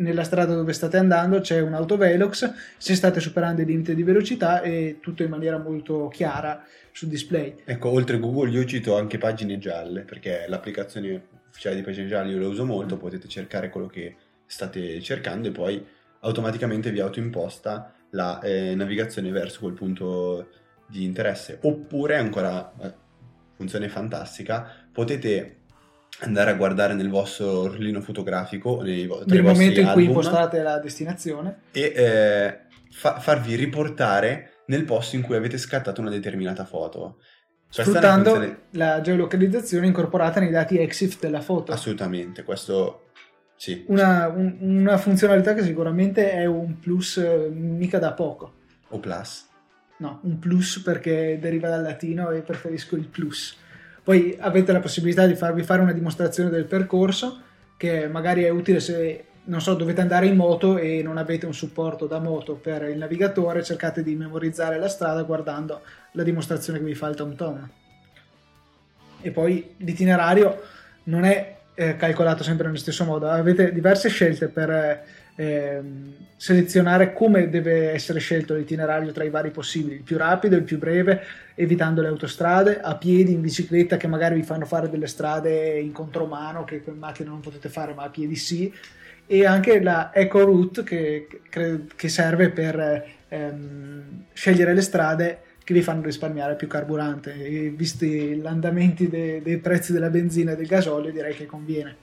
nella 0.00 0.24
strada 0.24 0.54
dove 0.54 0.72
state 0.72 0.96
andando 0.96 1.40
c'è 1.40 1.60
un 1.60 1.74
autovelox, 1.74 2.52
se 2.76 2.94
state 2.94 3.20
superando 3.20 3.62
i 3.62 3.64
limiti 3.64 3.94
di 3.94 4.02
velocità 4.02 4.60
e 4.62 4.98
tutto 5.00 5.22
in 5.22 5.30
maniera 5.30 5.58
molto 5.58 6.08
chiara 6.08 6.64
sul 6.92 7.08
display. 7.08 7.56
Ecco, 7.64 7.90
oltre 7.90 8.16
a 8.16 8.18
Google 8.18 8.50
io 8.50 8.64
cito 8.64 8.96
anche 8.96 9.18
pagine 9.18 9.58
gialle, 9.58 10.02
perché 10.02 10.46
l'applicazione 10.48 11.22
ufficiale 11.48 11.76
di 11.76 11.82
pagine 11.82 12.06
gialle 12.06 12.32
io 12.32 12.40
la 12.40 12.48
uso 12.48 12.64
molto, 12.64 12.96
mm. 12.96 12.98
potete 12.98 13.28
cercare 13.28 13.68
quello 13.68 13.86
che 13.86 14.16
state 14.46 15.00
cercando 15.00 15.48
e 15.48 15.52
poi 15.52 15.84
automaticamente 16.20 16.90
vi 16.90 17.00
autoimposta 17.00 17.94
la 18.10 18.40
eh, 18.40 18.74
navigazione 18.74 19.30
verso 19.30 19.60
quel 19.60 19.74
punto 19.74 20.48
di 20.86 21.04
interesse. 21.04 21.58
Oppure, 21.62 22.16
ancora 22.16 22.72
eh, 22.80 22.92
funzione 23.54 23.88
fantastica, 23.88 24.68
potete 24.90 25.59
andare 26.20 26.50
a 26.50 26.54
guardare 26.54 26.94
nel 26.94 27.08
vostro 27.08 27.60
orlino 27.60 28.00
fotografico 28.00 28.82
nei, 28.82 29.08
nel 29.26 29.42
momento 29.42 29.80
in 29.80 29.90
cui 29.92 30.04
impostate 30.04 30.62
la 30.62 30.78
destinazione. 30.78 31.60
e 31.72 31.92
eh, 31.94 32.58
fa- 32.90 33.18
farvi 33.18 33.54
riportare 33.54 34.62
nel 34.66 34.84
posto 34.84 35.16
in 35.16 35.22
cui 35.22 35.36
avete 35.36 35.58
scattato 35.58 36.00
una 36.00 36.10
determinata 36.10 36.64
foto. 36.64 37.18
Sfruttando 37.68 38.30
funzione... 38.30 38.58
la 38.70 39.00
geolocalizzazione 39.00 39.86
incorporata 39.86 40.40
nei 40.40 40.50
dati 40.50 40.78
EXIF 40.78 41.20
della 41.20 41.40
foto. 41.40 41.72
Assolutamente 41.72 42.42
questo 42.42 43.10
sì. 43.60 43.84
Una, 43.88 44.26
un, 44.28 44.56
una 44.60 44.96
funzionalità 44.96 45.54
che 45.54 45.62
sicuramente 45.62 46.32
è 46.32 46.46
un 46.46 46.78
plus 46.78 47.18
eh, 47.18 47.48
mica 47.52 47.98
da 47.98 48.12
poco. 48.12 48.54
O 48.88 48.98
plus. 48.98 49.46
No 49.98 50.20
un 50.22 50.38
plus 50.38 50.80
perché 50.80 51.38
deriva 51.38 51.68
dal 51.68 51.82
latino 51.82 52.30
e 52.30 52.40
preferisco 52.40 52.96
il 52.96 53.06
plus 53.06 53.56
poi 54.02 54.36
avete 54.38 54.72
la 54.72 54.80
possibilità 54.80 55.26
di 55.26 55.34
farvi 55.34 55.62
fare 55.62 55.82
una 55.82 55.92
dimostrazione 55.92 56.50
del 56.50 56.64
percorso 56.64 57.40
che 57.76 58.08
magari 58.08 58.42
è 58.42 58.48
utile 58.48 58.80
se 58.80 59.24
non 59.42 59.60
so, 59.60 59.74
dovete 59.74 60.00
andare 60.00 60.26
in 60.26 60.36
moto 60.36 60.78
e 60.78 61.02
non 61.02 61.16
avete 61.16 61.46
un 61.46 61.54
supporto 61.54 62.06
da 62.06 62.20
moto 62.20 62.54
per 62.54 62.82
il 62.82 62.98
navigatore, 62.98 63.64
cercate 63.64 64.02
di 64.02 64.14
memorizzare 64.14 64.78
la 64.78 64.88
strada 64.88 65.22
guardando 65.22 65.80
la 66.12 66.22
dimostrazione 66.22 66.78
che 66.78 66.84
vi 66.84 66.94
fa 66.94 67.08
il 67.08 67.16
TomTom. 67.16 67.68
E 69.22 69.30
poi 69.30 69.74
l'itinerario 69.78 70.60
non 71.04 71.24
è 71.24 71.56
eh, 71.74 71.96
calcolato 71.96 72.42
sempre 72.42 72.66
nello 72.66 72.78
stesso 72.78 73.04
modo, 73.04 73.28
avete 73.28 73.72
diverse 73.72 74.08
scelte 74.08 74.48
per 74.48 74.70
eh, 74.70 75.04
Ehm, 75.40 76.12
selezionare 76.36 77.14
come 77.14 77.48
deve 77.48 77.92
essere 77.92 78.18
scelto 78.18 78.54
l'itinerario 78.54 79.10
tra 79.10 79.24
i 79.24 79.30
vari 79.30 79.50
possibili, 79.50 79.94
il 79.94 80.02
più 80.02 80.18
rapido, 80.18 80.54
il 80.54 80.64
più 80.64 80.76
breve, 80.76 81.22
evitando 81.54 82.02
le 82.02 82.08
autostrade, 82.08 82.78
a 82.78 82.94
piedi, 82.96 83.32
in 83.32 83.40
bicicletta 83.40 83.96
che 83.96 84.06
magari 84.06 84.34
vi 84.34 84.42
fanno 84.42 84.66
fare 84.66 84.90
delle 84.90 85.06
strade 85.06 85.78
in 85.78 85.92
contromano 85.92 86.64
che 86.64 86.84
con 86.84 86.98
macchina 86.98 87.30
non 87.30 87.40
potete 87.40 87.70
fare 87.70 87.94
ma 87.94 88.02
a 88.02 88.10
piedi 88.10 88.36
sì, 88.36 88.70
e 89.26 89.46
anche 89.46 89.80
la 89.80 90.10
Eco 90.12 90.44
Route 90.44 90.82
che, 90.82 91.26
che 91.48 92.08
serve 92.10 92.50
per 92.50 93.04
ehm, 93.28 94.24
scegliere 94.34 94.74
le 94.74 94.82
strade 94.82 95.40
che 95.64 95.72
vi 95.72 95.80
fanno 95.80 96.02
risparmiare 96.02 96.54
più 96.54 96.66
carburante 96.66 97.32
e 97.32 97.70
visti 97.70 98.36
gli 98.36 98.46
andamenti 98.46 99.08
de, 99.08 99.40
dei 99.42 99.56
prezzi 99.56 99.92
della 99.92 100.10
benzina 100.10 100.52
e 100.52 100.56
del 100.56 100.66
gasolio 100.66 101.10
direi 101.10 101.34
che 101.34 101.46
conviene. 101.46 101.96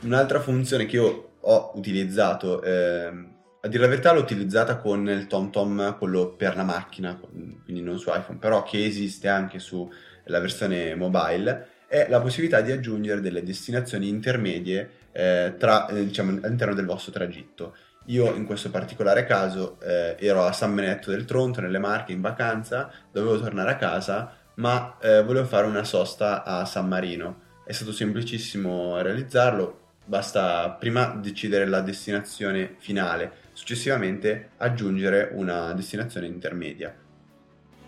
Un'altra 0.00 0.40
funzione 0.40 0.84
che 0.84 0.96
io 0.96 1.30
ho 1.42 1.72
utilizzato, 1.74 2.62
eh, 2.62 3.12
a 3.60 3.68
dire 3.68 3.82
la 3.82 3.88
verità 3.88 4.12
l'ho 4.12 4.20
utilizzata 4.20 4.76
con 4.76 5.08
il 5.08 5.26
TomTom, 5.26 5.96
quello 5.98 6.34
per 6.34 6.56
la 6.56 6.64
macchina, 6.64 7.16
quindi 7.16 7.80
non 7.80 7.98
su 7.98 8.10
iPhone, 8.10 8.38
però 8.38 8.62
che 8.62 8.84
esiste 8.84 9.28
anche 9.28 9.58
sulla 9.58 10.40
versione 10.40 10.94
mobile, 10.94 11.68
è 11.86 12.06
la 12.08 12.20
possibilità 12.20 12.60
di 12.60 12.72
aggiungere 12.72 13.20
delle 13.20 13.42
destinazioni 13.42 14.08
intermedie 14.08 14.90
eh, 15.12 15.54
tra, 15.58 15.86
eh, 15.88 16.06
diciamo, 16.06 16.38
all'interno 16.42 16.74
del 16.74 16.86
vostro 16.86 17.12
tragitto. 17.12 17.76
Io 18.06 18.34
in 18.34 18.46
questo 18.46 18.70
particolare 18.70 19.24
caso 19.24 19.78
eh, 19.80 20.16
ero 20.18 20.44
a 20.44 20.52
San 20.52 20.74
Benedetto 20.74 21.10
del 21.10 21.24
Tronto, 21.24 21.60
nelle 21.60 21.78
Marche, 21.78 22.12
in 22.12 22.20
vacanza, 22.20 22.90
dovevo 23.12 23.38
tornare 23.38 23.72
a 23.72 23.76
casa, 23.76 24.34
ma 24.54 24.96
eh, 25.00 25.22
volevo 25.22 25.46
fare 25.46 25.66
una 25.66 25.84
sosta 25.84 26.44
a 26.44 26.64
San 26.64 26.88
Marino. 26.88 27.42
È 27.64 27.72
stato 27.72 27.92
semplicissimo 27.92 29.00
realizzarlo, 29.00 29.81
basta 30.04 30.70
prima 30.70 31.18
decidere 31.20 31.66
la 31.66 31.80
destinazione 31.80 32.74
finale, 32.78 33.32
successivamente 33.52 34.50
aggiungere 34.58 35.30
una 35.32 35.72
destinazione 35.72 36.26
intermedia. 36.26 36.94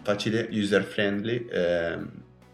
Facile, 0.02 0.48
user 0.50 0.82
friendly 0.82 1.46
eh, 1.50 1.98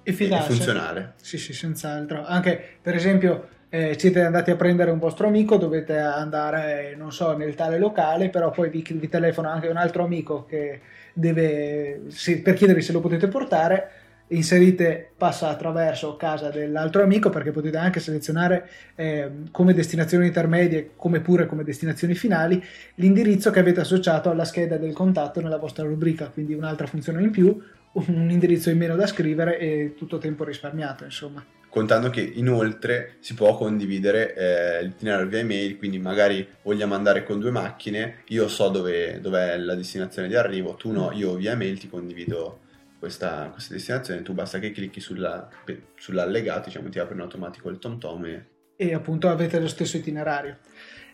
e, 0.02 0.16
e, 0.16 0.40
funzionale. 0.42 1.14
Sì, 1.16 1.36
sì, 1.36 1.52
senz'altro. 1.52 2.24
Anche 2.24 2.78
per 2.80 2.94
esempio 2.94 3.48
eh, 3.68 3.96
siete 3.98 4.22
andati 4.22 4.50
a 4.50 4.56
prendere 4.56 4.90
un 4.90 4.98
vostro 4.98 5.26
amico, 5.26 5.56
dovete 5.56 5.96
andare, 5.96 6.94
non 6.96 7.12
so, 7.12 7.36
nel 7.36 7.54
tale 7.54 7.78
locale, 7.78 8.28
però 8.28 8.50
poi 8.50 8.70
vi, 8.70 8.84
vi 8.88 9.08
telefona 9.08 9.52
anche 9.52 9.68
un 9.68 9.76
altro 9.76 10.04
amico 10.04 10.44
che 10.44 10.80
deve, 11.12 12.02
se, 12.08 12.40
per 12.40 12.54
chiedervi 12.54 12.82
se 12.82 12.92
lo 12.92 13.00
potete 13.00 13.28
portare 13.28 13.90
inserite 14.30 15.10
passa 15.16 15.48
attraverso 15.48 16.16
casa 16.16 16.50
dell'altro 16.50 17.02
amico 17.02 17.30
perché 17.30 17.50
potete 17.50 17.76
anche 17.76 18.00
selezionare 18.00 18.68
eh, 18.94 19.30
come 19.50 19.74
destinazioni 19.74 20.26
intermedie 20.26 20.90
come 20.96 21.20
pure 21.20 21.46
come 21.46 21.64
destinazioni 21.64 22.14
finali 22.14 22.62
l'indirizzo 22.96 23.50
che 23.50 23.60
avete 23.60 23.80
associato 23.80 24.30
alla 24.30 24.44
scheda 24.44 24.76
del 24.76 24.92
contatto 24.92 25.40
nella 25.40 25.58
vostra 25.58 25.84
rubrica. 25.84 26.26
Quindi 26.26 26.54
un'altra 26.54 26.86
funzione 26.86 27.22
in 27.22 27.30
più 27.30 27.60
un 27.92 28.30
indirizzo 28.30 28.70
in 28.70 28.78
meno 28.78 28.94
da 28.94 29.06
scrivere 29.06 29.58
e 29.58 29.94
tutto 29.96 30.18
tempo 30.18 30.44
risparmiato 30.44 31.04
insomma. 31.04 31.44
Contando 31.68 32.10
che 32.10 32.20
inoltre 32.20 33.14
si 33.20 33.34
può 33.34 33.56
condividere 33.56 34.34
eh, 34.34 34.82
l'itinerario 34.82 35.28
via 35.28 35.38
email, 35.38 35.76
quindi 35.78 36.00
magari 36.00 36.46
vogliamo 36.62 36.94
andare 36.94 37.22
con 37.22 37.38
due 37.38 37.52
macchine, 37.52 38.22
io 38.28 38.48
so 38.48 38.68
dove 38.68 39.20
è 39.20 39.56
la 39.56 39.74
destinazione 39.76 40.26
di 40.26 40.34
arrivo, 40.34 40.74
tu 40.74 40.90
no, 40.90 41.12
io 41.12 41.34
via 41.34 41.52
email 41.52 41.78
ti 41.78 41.88
condivido 41.88 42.58
questa, 43.00 43.48
questa 43.50 43.72
destinazione, 43.72 44.22
tu 44.22 44.34
basta 44.34 44.58
che 44.58 44.70
clicchi 44.70 45.00
sulla, 45.00 45.48
sull'allegato, 45.96 46.68
diciamo 46.68 46.90
ti 46.90 46.98
apre 46.98 47.14
in 47.14 47.22
automatico 47.22 47.70
il 47.70 47.78
TomTom 47.78 48.24
e... 48.26 48.46
e 48.76 48.94
appunto 48.94 49.28
avete 49.28 49.58
lo 49.58 49.66
stesso 49.66 49.96
itinerario. 49.96 50.58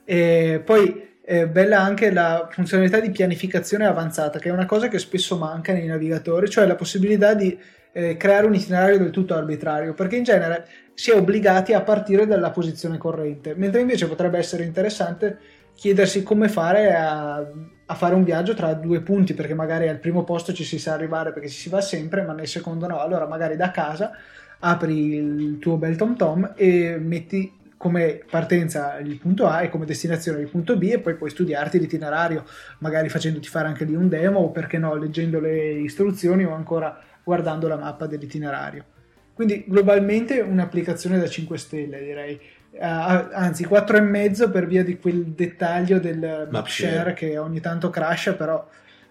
E 0.05 0.61
poi 0.65 1.15
è 1.23 1.47
bella 1.47 1.81
anche 1.81 2.11
la 2.11 2.49
funzionalità 2.51 3.01
di 3.01 3.11
pianificazione 3.11 3.87
avanzata, 3.87 4.41
che 4.41 4.49
è 4.49 4.53
una 4.53 4.67
cosa 4.67 4.89
che 4.89 4.99
spesso 4.99 5.39
manca 5.39 5.73
nei 5.73 5.87
navigatori, 5.87 6.51
cioè 6.51 6.67
la 6.67 6.75
possibilità 6.75 7.35
di 7.35 7.57
eh, 7.93 8.17
creare 8.17 8.47
un 8.47 8.55
itinerario 8.55 8.99
del 8.99 9.11
tutto 9.11 9.35
arbitrario, 9.35 9.95
perché 9.95 10.17
in 10.17 10.25
genere 10.25 10.67
si 10.95 11.13
è 11.13 11.15
obbligati 11.15 11.73
a 11.73 11.83
partire 11.83 12.27
dalla 12.27 12.51
posizione 12.51 12.99
corrente, 12.99 13.55
mentre 13.55 13.81
invece 13.81 14.09
potrebbe 14.09 14.39
essere 14.39 14.65
interessante 14.65 15.39
chiedersi 15.75 16.23
come 16.25 16.49
fare 16.49 16.95
a, 16.95 17.47
a, 17.87 17.95
fare 17.95 18.15
un 18.15 18.25
viaggio 18.25 18.55
tra 18.55 18.75
due 18.75 19.01
punti, 19.01 19.35
perché 19.35 19.55
magari 19.55 19.89
al 19.89 19.99
primo 19.99 20.25
posto 20.25 20.53
ci 20.53 20.65
si 20.65 20.79
sa 20.79 20.93
arrivare 20.93 21.33
perché 21.33 21.49
ci 21.49 21.59
si 21.59 21.69
va 21.69 21.81
sempre, 21.81 22.23
ma 22.23 22.33
nel 22.33 22.49
secondo 22.49 22.87
no. 22.87 23.01
Allora 23.01 23.27
magari 23.27 23.57
da 23.57 23.71
casa 23.71 24.13
apri 24.59 25.15
il 25.15 25.59
tuo 25.59 25.77
bel 25.77 25.97
tom 25.97 26.17
tom 26.17 26.53
e 26.57 26.99
metti 26.99 27.53
come 27.77 28.23
partenza 28.29 28.97
il 28.99 29.19
punto 29.19 29.47
A 29.47 29.63
e 29.63 29.69
come 29.69 29.85
destinazione 29.85 30.41
il 30.41 30.49
punto 30.49 30.77
B 30.77 30.85
e 30.85 30.99
poi 30.99 31.15
puoi 31.15 31.31
studiarti 31.31 31.79
l'itinerario, 31.79 32.45
magari 32.79 33.09
facendoti 33.09 33.49
fare 33.49 33.69
anche 33.69 33.85
lì 33.85 33.95
un 33.95 34.09
demo 34.09 34.41
o 34.41 34.51
perché 34.51 34.79
no, 34.79 34.95
leggendo 34.95 35.41
le 35.41 35.73
istruzioni 35.73 36.45
o 36.45 36.55
ancora 36.55 36.99
guardando 37.23 37.69
la 37.69 37.77
mappa 37.77 38.07
dell'itinerario. 38.07 38.85
Quindi 39.35 39.65
globalmente 39.69 40.41
un'applicazione 40.41 41.19
da 41.19 41.29
5 41.29 41.59
stelle 41.59 42.03
direi, 42.03 42.41
uh, 42.79 43.29
anzi 43.33 43.67
4,5 43.67 44.51
per 44.51 44.67
via 44.67 44.85
di 44.85 44.99
quel 44.99 45.25
dettaglio 45.27 45.99
del 45.99 46.49
map 46.51 46.67
share 46.67 47.13
che 47.15 47.39
ogni 47.39 47.61
tanto 47.61 47.91
crasha, 47.91 48.35
però 48.35 48.67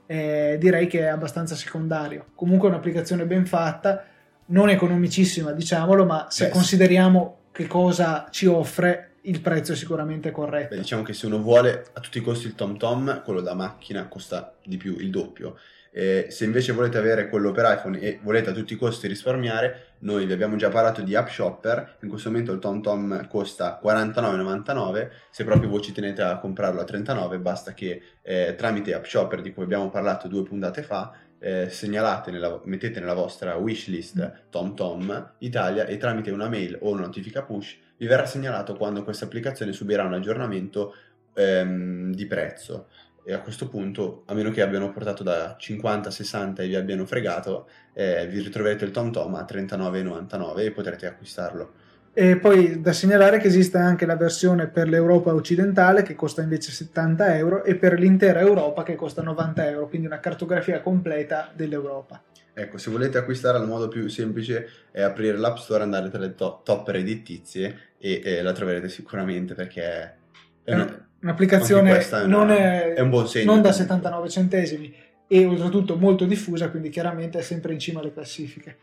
eh, 0.06 0.58
direi 0.60 0.88
che 0.88 1.02
è 1.02 1.08
abbastanza 1.08 1.56
secondario. 1.56 2.28
Comunque 2.36 2.68
è 2.68 2.72
un'applicazione 2.72 3.26
ben 3.26 3.46
fatta, 3.46 4.06
non 4.48 4.70
economicissima 4.70 5.52
diciamolo, 5.52 6.06
ma 6.06 6.28
se 6.30 6.46
Beh, 6.46 6.52
consideriamo 6.52 7.38
che 7.52 7.68
cosa 7.68 8.28
ci 8.30 8.46
offre 8.46 9.12
il 9.22 9.42
prezzo 9.42 9.72
è 9.74 9.76
sicuramente 9.76 10.32
corretto. 10.32 10.76
Beh, 10.76 10.82
diciamo 10.82 11.04
che 11.04 11.14
se 11.14 11.26
uno 11.26 11.40
vuole 11.40 11.86
a 11.94 12.00
tutti 12.00 12.20
i 12.20 12.22
costi 12.22 12.48
il 12.48 12.56
TomTom, 12.56 13.24
quello 13.24 13.42
da 13.42 13.54
macchina 13.54 14.08
costa 14.08 14.56
di 14.64 14.78
più, 14.78 14.98
il 15.00 15.10
doppio. 15.10 15.58
Eh, 15.92 16.28
se 16.30 16.44
invece 16.44 16.74
volete 16.74 16.98
avere 16.98 17.30
quello 17.30 17.52
per 17.52 17.74
iPhone 17.74 17.98
e 18.00 18.20
volete 18.22 18.50
a 18.50 18.54
tutti 18.54 18.74
i 18.74 18.76
costi 18.76 19.08
risparmiare, 19.08 19.95
noi 20.06 20.26
vi 20.26 20.34
abbiamo 20.34 20.56
già 20.56 20.70
parlato 20.70 21.02
di 21.02 21.16
App 21.16 21.28
Shopper, 21.28 21.98
in 22.02 22.10
questo 22.10 22.30
momento 22.30 22.52
il 22.52 22.60
TomTom 22.60 23.28
costa 23.28 23.80
49,99, 23.84 25.10
se 25.32 25.44
proprio 25.44 25.68
voi 25.68 25.82
ci 25.82 25.92
tenete 25.92 26.22
a 26.22 26.38
comprarlo 26.38 26.80
a 26.80 26.84
39 26.84 27.40
basta 27.40 27.74
che 27.74 28.02
eh, 28.22 28.56
tramite 28.56 28.94
App 28.94 29.06
Shopper 29.06 29.42
di 29.42 29.52
cui 29.52 29.64
abbiamo 29.64 29.90
parlato 29.90 30.28
due 30.28 30.44
puntate 30.44 30.84
fa 30.84 31.12
eh, 31.40 31.70
segnalate, 31.70 32.32
nella, 32.32 32.62
mettete 32.66 33.00
nella 33.00 33.14
vostra 33.14 33.56
wishlist. 33.56 34.46
TomTom 34.50 35.34
Italia 35.40 35.86
e 35.86 35.98
tramite 35.98 36.32
una 36.32 36.48
mail 36.48 36.78
o 36.82 36.92
una 36.92 37.02
notifica 37.02 37.44
push 37.44 37.78
vi 37.98 38.08
verrà 38.08 38.26
segnalato 38.26 38.76
quando 38.76 39.04
questa 39.04 39.26
applicazione 39.26 39.72
subirà 39.72 40.04
un 40.04 40.14
aggiornamento 40.14 40.96
ehm, 41.34 42.14
di 42.14 42.26
prezzo. 42.26 42.88
E 43.28 43.34
a 43.34 43.40
questo 43.40 43.68
punto, 43.68 44.22
a 44.28 44.36
meno 44.36 44.52
che 44.52 44.62
abbiano 44.62 44.92
portato 44.92 45.24
da 45.24 45.56
50 45.58 46.10
a 46.10 46.12
60 46.12 46.62
e 46.62 46.68
vi 46.68 46.76
abbiano 46.76 47.06
fregato, 47.08 47.68
eh, 47.94 48.28
vi 48.28 48.40
ritroverete 48.40 48.86
il 48.86 48.92
TomTom 48.92 49.34
a 49.34 49.46
39,99 49.50 50.60
e 50.60 50.72
potrete 50.72 51.08
acquistarlo. 51.08 51.72
E 52.14 52.38
poi 52.38 52.80
da 52.80 52.94
segnalare 52.94 53.40
che 53.40 53.48
esiste 53.48 53.80
anche 53.80 54.06
la 54.06 54.16
versione 54.16 54.68
per 54.68 54.88
l'Europa 54.88 55.34
occidentale 55.34 56.04
che 56.04 56.14
costa 56.14 56.44
invece 56.44 56.72
70 56.72 57.36
euro 57.36 57.64
e 57.64 57.76
per 57.76 58.00
l'intera 58.00 58.40
Europa 58.42 58.84
che 58.84 58.96
costa 58.96 59.24
90 59.24 59.70
euro, 59.70 59.88
quindi 59.90 60.08
una 60.08 60.20
cartografia 60.20 60.80
completa 60.82 61.52
dell'Europa. 61.54 62.22
Ecco, 62.54 62.78
se 62.78 62.90
volete 62.90 63.18
acquistare 63.18 63.58
il 63.58 63.66
modo 63.66 63.90
più 63.90 64.08
semplice 64.08 64.70
è 64.92 65.02
aprire 65.02 65.36
l'App 65.36 65.58
Store, 65.58 65.84
andare 65.84 66.10
tra 66.10 66.20
le 66.20 66.36
to- 66.36 66.62
top 66.64 66.88
redditizie 66.88 67.78
e, 67.98 68.22
e 68.24 68.42
la 68.42 68.54
troverete 68.54 68.88
sicuramente 68.88 69.56
perché 69.56 70.24
è 70.66 70.74
una, 70.74 71.08
un'applicazione 71.22 71.98
è, 71.98 72.26
non, 72.26 72.50
è, 72.50 72.94
è 72.94 73.00
un 73.02 73.10
buon 73.10 73.28
segno, 73.28 73.54
non 73.54 73.62
da 73.62 73.72
79 73.72 74.30
centesimi 74.30 74.94
e 75.28 75.46
oltretutto 75.46 75.96
molto 75.96 76.26
diffusa, 76.26 76.70
quindi 76.70 76.90
chiaramente 76.90 77.40
è 77.40 77.42
sempre 77.42 77.74
in 77.74 77.80
cima 77.80 78.00
alle 78.00 78.12
classifiche. 78.12 78.78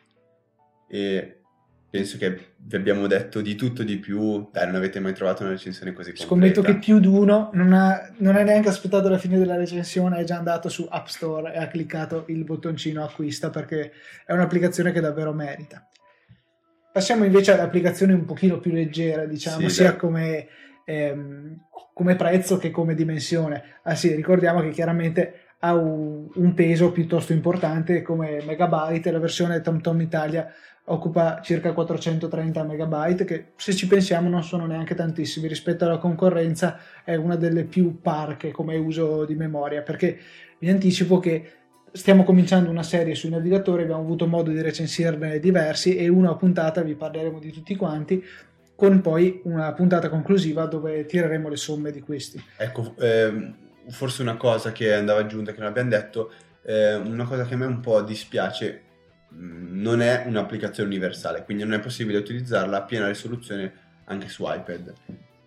E 0.88 1.38
penso 1.90 2.16
che 2.16 2.54
vi 2.56 2.76
abbiamo 2.76 3.06
detto 3.06 3.40
di 3.40 3.54
tutto 3.54 3.82
di 3.82 3.98
più. 3.98 4.48
Dai, 4.50 4.66
non 4.66 4.76
avete 4.76 5.00
mai 5.00 5.12
trovato 5.12 5.42
una 5.42 5.52
recensione 5.52 5.92
così 5.92 6.10
completa. 6.10 6.28
Scommetto 6.28 6.62
che 6.62 6.78
più 6.78 7.00
di 7.00 7.06
uno 7.06 7.50
non 7.52 7.72
ha, 7.72 8.12
non 8.18 8.36
ha 8.36 8.42
neanche 8.42 8.68
aspettato 8.68 9.08
la 9.08 9.18
fine 9.18 9.38
della 9.38 9.56
recensione, 9.56 10.18
è 10.18 10.24
già 10.24 10.36
andato 10.36 10.68
su 10.68 10.86
App 10.88 11.06
Store 11.06 11.52
e 11.52 11.58
ha 11.58 11.68
cliccato 11.68 12.24
il 12.28 12.44
bottoncino 12.44 13.04
acquista 13.04 13.50
perché 13.50 13.92
è 14.24 14.32
un'applicazione 14.32 14.92
che 14.92 15.00
davvero 15.00 15.32
merita. 15.32 15.86
Passiamo 16.92 17.24
invece 17.24 17.52
ad 17.52 17.60
applicazioni 17.60 18.12
un 18.12 18.24
pochino 18.24 18.58
più 18.58 18.72
leggere, 18.72 19.26
diciamo, 19.26 19.68
sì, 19.68 19.76
sia 19.76 19.96
come, 19.96 20.46
ehm, 20.84 21.66
come, 21.92 22.16
prezzo 22.16 22.56
che 22.58 22.70
come 22.70 22.94
dimensione. 22.94 23.62
Ah 23.82 23.94
sì, 23.94 24.14
ricordiamo 24.14 24.60
che 24.60 24.70
chiaramente 24.70 25.34
ha 25.60 25.74
un, 25.74 26.28
un 26.34 26.54
peso 26.54 26.90
piuttosto 26.90 27.32
importante 27.32 28.02
come 28.02 28.42
megabyte, 28.44 29.10
la 29.10 29.18
versione 29.18 29.60
TomTom 29.60 30.00
Italia 30.00 30.52
occupa 30.86 31.40
circa 31.42 31.72
430 31.72 32.64
megabyte 32.64 33.24
che 33.24 33.52
se 33.56 33.72
ci 33.72 33.86
pensiamo 33.86 34.28
non 34.28 34.42
sono 34.42 34.66
neanche 34.66 34.96
tantissimi 34.96 35.46
rispetto 35.46 35.84
alla 35.84 35.98
concorrenza 35.98 36.78
è 37.04 37.14
una 37.14 37.36
delle 37.36 37.64
più 37.64 38.00
parche 38.00 38.50
come 38.50 38.76
uso 38.76 39.24
di 39.24 39.36
memoria 39.36 39.82
perché 39.82 40.18
vi 40.58 40.68
anticipo 40.68 41.20
che 41.20 41.50
stiamo 41.92 42.24
cominciando 42.24 42.68
una 42.68 42.82
serie 42.82 43.14
sui 43.14 43.30
navigatori 43.30 43.82
abbiamo 43.82 44.00
avuto 44.00 44.26
modo 44.26 44.50
di 44.50 44.60
recensirne 44.60 45.38
diversi 45.38 45.96
e 45.96 46.08
una 46.08 46.34
puntata 46.34 46.82
vi 46.82 46.96
parleremo 46.96 47.38
di 47.38 47.52
tutti 47.52 47.76
quanti 47.76 48.20
con 48.74 49.00
poi 49.00 49.40
una 49.44 49.72
puntata 49.72 50.08
conclusiva 50.08 50.66
dove 50.66 51.06
tireremo 51.06 51.48
le 51.48 51.56
somme 51.56 51.90
di 51.90 52.00
questi 52.00 52.42
ecco 52.56 52.94
ehm, 52.98 53.56
forse 53.88 54.22
una 54.22 54.36
cosa 54.36 54.72
che 54.72 54.94
andava 54.94 55.20
aggiunta 55.20 55.52
che 55.52 55.58
non 55.58 55.68
abbiamo 55.68 55.90
detto 55.90 56.32
eh, 56.64 56.94
una 56.94 57.24
cosa 57.24 57.44
che 57.44 57.54
a 57.54 57.56
me 57.56 57.66
un 57.66 57.80
po' 57.80 58.00
dispiace 58.02 58.90
non 59.34 60.00
è 60.00 60.24
un'applicazione 60.26 60.88
universale, 60.88 61.44
quindi 61.44 61.64
non 61.64 61.74
è 61.74 61.80
possibile 61.80 62.18
utilizzarla 62.18 62.78
a 62.78 62.82
piena 62.82 63.08
risoluzione 63.08 63.72
anche 64.04 64.28
su 64.28 64.44
iPad. 64.46 64.92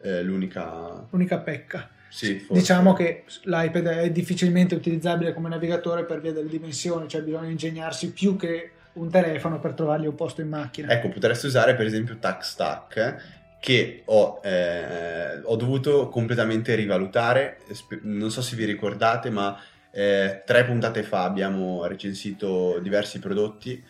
Eh, 0.01 0.23
l'unica... 0.23 1.05
l'unica 1.09 1.39
pecca. 1.39 1.89
Sì, 2.09 2.45
diciamo 2.49 2.93
che 2.93 3.25
l'iPad 3.43 3.87
è 3.87 4.11
difficilmente 4.11 4.73
utilizzabile 4.73 5.33
come 5.33 5.49
navigatore 5.49 6.05
per 6.05 6.21
via 6.21 6.31
delle 6.31 6.49
dimensioni, 6.49 7.09
cioè 7.09 7.21
bisogna 7.21 7.49
ingegnarsi 7.49 8.13
più 8.13 8.37
che 8.37 8.71
un 8.95 9.09
telefono 9.09 9.59
per 9.59 9.73
trovargli 9.73 10.07
un 10.07 10.15
posto 10.15 10.41
in 10.41 10.49
macchina. 10.49 10.89
Ecco, 10.89 11.09
potresti 11.09 11.45
usare 11.45 11.75
per 11.75 11.85
esempio 11.85 12.17
TaxStack 12.17 13.43
che 13.59 14.03
ho, 14.05 14.41
eh, 14.43 15.39
ho 15.41 15.55
dovuto 15.55 16.09
completamente 16.09 16.75
rivalutare, 16.75 17.59
non 18.03 18.29
so 18.29 18.41
se 18.41 18.55
vi 18.55 18.65
ricordate, 18.65 19.29
ma 19.29 19.59
eh, 19.91 20.43
tre 20.45 20.65
puntate 20.65 21.03
fa 21.03 21.23
abbiamo 21.23 21.85
recensito 21.85 22.79
diversi 22.79 23.19
prodotti 23.19 23.81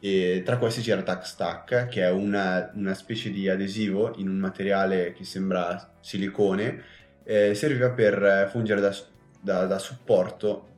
e 0.00 0.42
tra 0.44 0.58
questi 0.58 0.80
c'era 0.80 1.02
Tac 1.02 1.24
Stack 1.24 1.86
che 1.86 2.02
è 2.02 2.10
una, 2.10 2.72
una, 2.74 2.92
specie 2.92 3.30
di 3.30 3.48
adesivo 3.48 4.14
in 4.16 4.28
un 4.28 4.38
materiale 4.38 5.12
che 5.12 5.22
sembra 5.22 5.92
silicone 6.00 6.82
eh, 7.22 7.54
serviva 7.54 7.90
per 7.90 8.48
fungere 8.50 8.80
da, 8.80 8.92
da, 9.40 9.66
da 9.66 9.78
supporto 9.78 10.71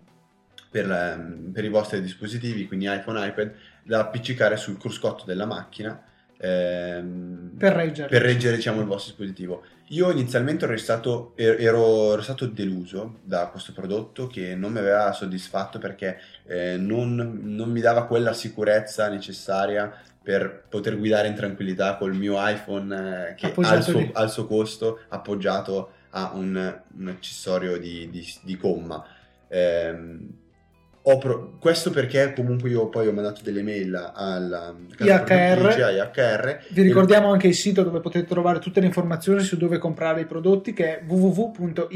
per, 0.74 0.90
ehm, 0.90 1.52
per, 1.52 1.64
i 1.64 1.68
vostri 1.68 2.00
dispositivi 2.00 2.66
quindi 2.66 2.92
iPhone, 2.92 3.24
iPad 3.24 3.52
da 3.84 4.00
appiccicare 4.00 4.56
sul 4.56 4.76
cruscotto 4.76 5.24
della 5.24 5.46
macchina 5.46 6.02
ehm, 6.36 7.52
per 7.56 7.74
reggere, 7.74 8.08
per 8.08 8.22
reggere 8.22 8.56
diciamo, 8.56 8.80
il 8.80 8.86
vostro 8.86 9.10
dispositivo. 9.10 9.62
Io 9.90 10.10
inizialmente 10.10 10.64
ero 10.64 10.76
stato, 10.76 11.34
ero, 11.36 12.14
ero 12.14 12.22
stato, 12.22 12.46
deluso 12.46 13.20
da 13.22 13.46
questo 13.46 13.72
prodotto 13.72 14.26
che 14.26 14.56
non 14.56 14.72
mi 14.72 14.78
aveva 14.78 15.12
soddisfatto 15.12 15.78
perché 15.78 16.18
eh, 16.44 16.76
non, 16.76 17.14
non, 17.44 17.70
mi 17.70 17.80
dava 17.80 18.06
quella 18.06 18.32
sicurezza 18.32 19.08
necessaria 19.08 19.96
per 20.20 20.64
poter 20.68 20.98
guidare 20.98 21.28
in 21.28 21.34
tranquillità 21.34 21.96
col 21.96 22.16
mio 22.16 22.34
iPhone 22.38 23.28
eh, 23.28 23.34
che 23.34 23.52
ha 23.54 23.74
il, 23.74 23.82
suo, 23.82 24.10
ha 24.12 24.22
il, 24.24 24.30
suo, 24.30 24.46
costo 24.48 25.02
appoggiato 25.08 25.92
a 26.10 26.32
un, 26.34 26.80
un 26.98 27.08
accessorio 27.08 27.78
di, 27.78 28.10
di, 28.10 28.26
di 28.42 28.56
gomma. 28.56 29.06
Eh, 29.46 30.42
Pro... 31.04 31.58
questo 31.60 31.90
perché 31.90 32.32
comunque 32.34 32.70
io 32.70 32.88
poi 32.88 33.08
ho 33.08 33.12
mandato 33.12 33.42
delle 33.42 33.62
mail 33.62 33.94
alla 34.14 34.74
IHR. 34.98 35.76
IHR. 35.78 36.60
Vi 36.70 36.80
ricordiamo 36.80 37.30
anche 37.30 37.46
il 37.46 37.54
sito 37.54 37.82
dove 37.82 38.00
potete 38.00 38.26
trovare 38.26 38.58
tutte 38.58 38.80
le 38.80 38.86
informazioni 38.86 39.42
su 39.42 39.58
dove 39.58 39.76
comprare 39.76 40.22
i 40.22 40.26
prodotti 40.26 40.72
che 40.72 41.00
è 41.00 41.04
www.ihr.it. 41.06 41.92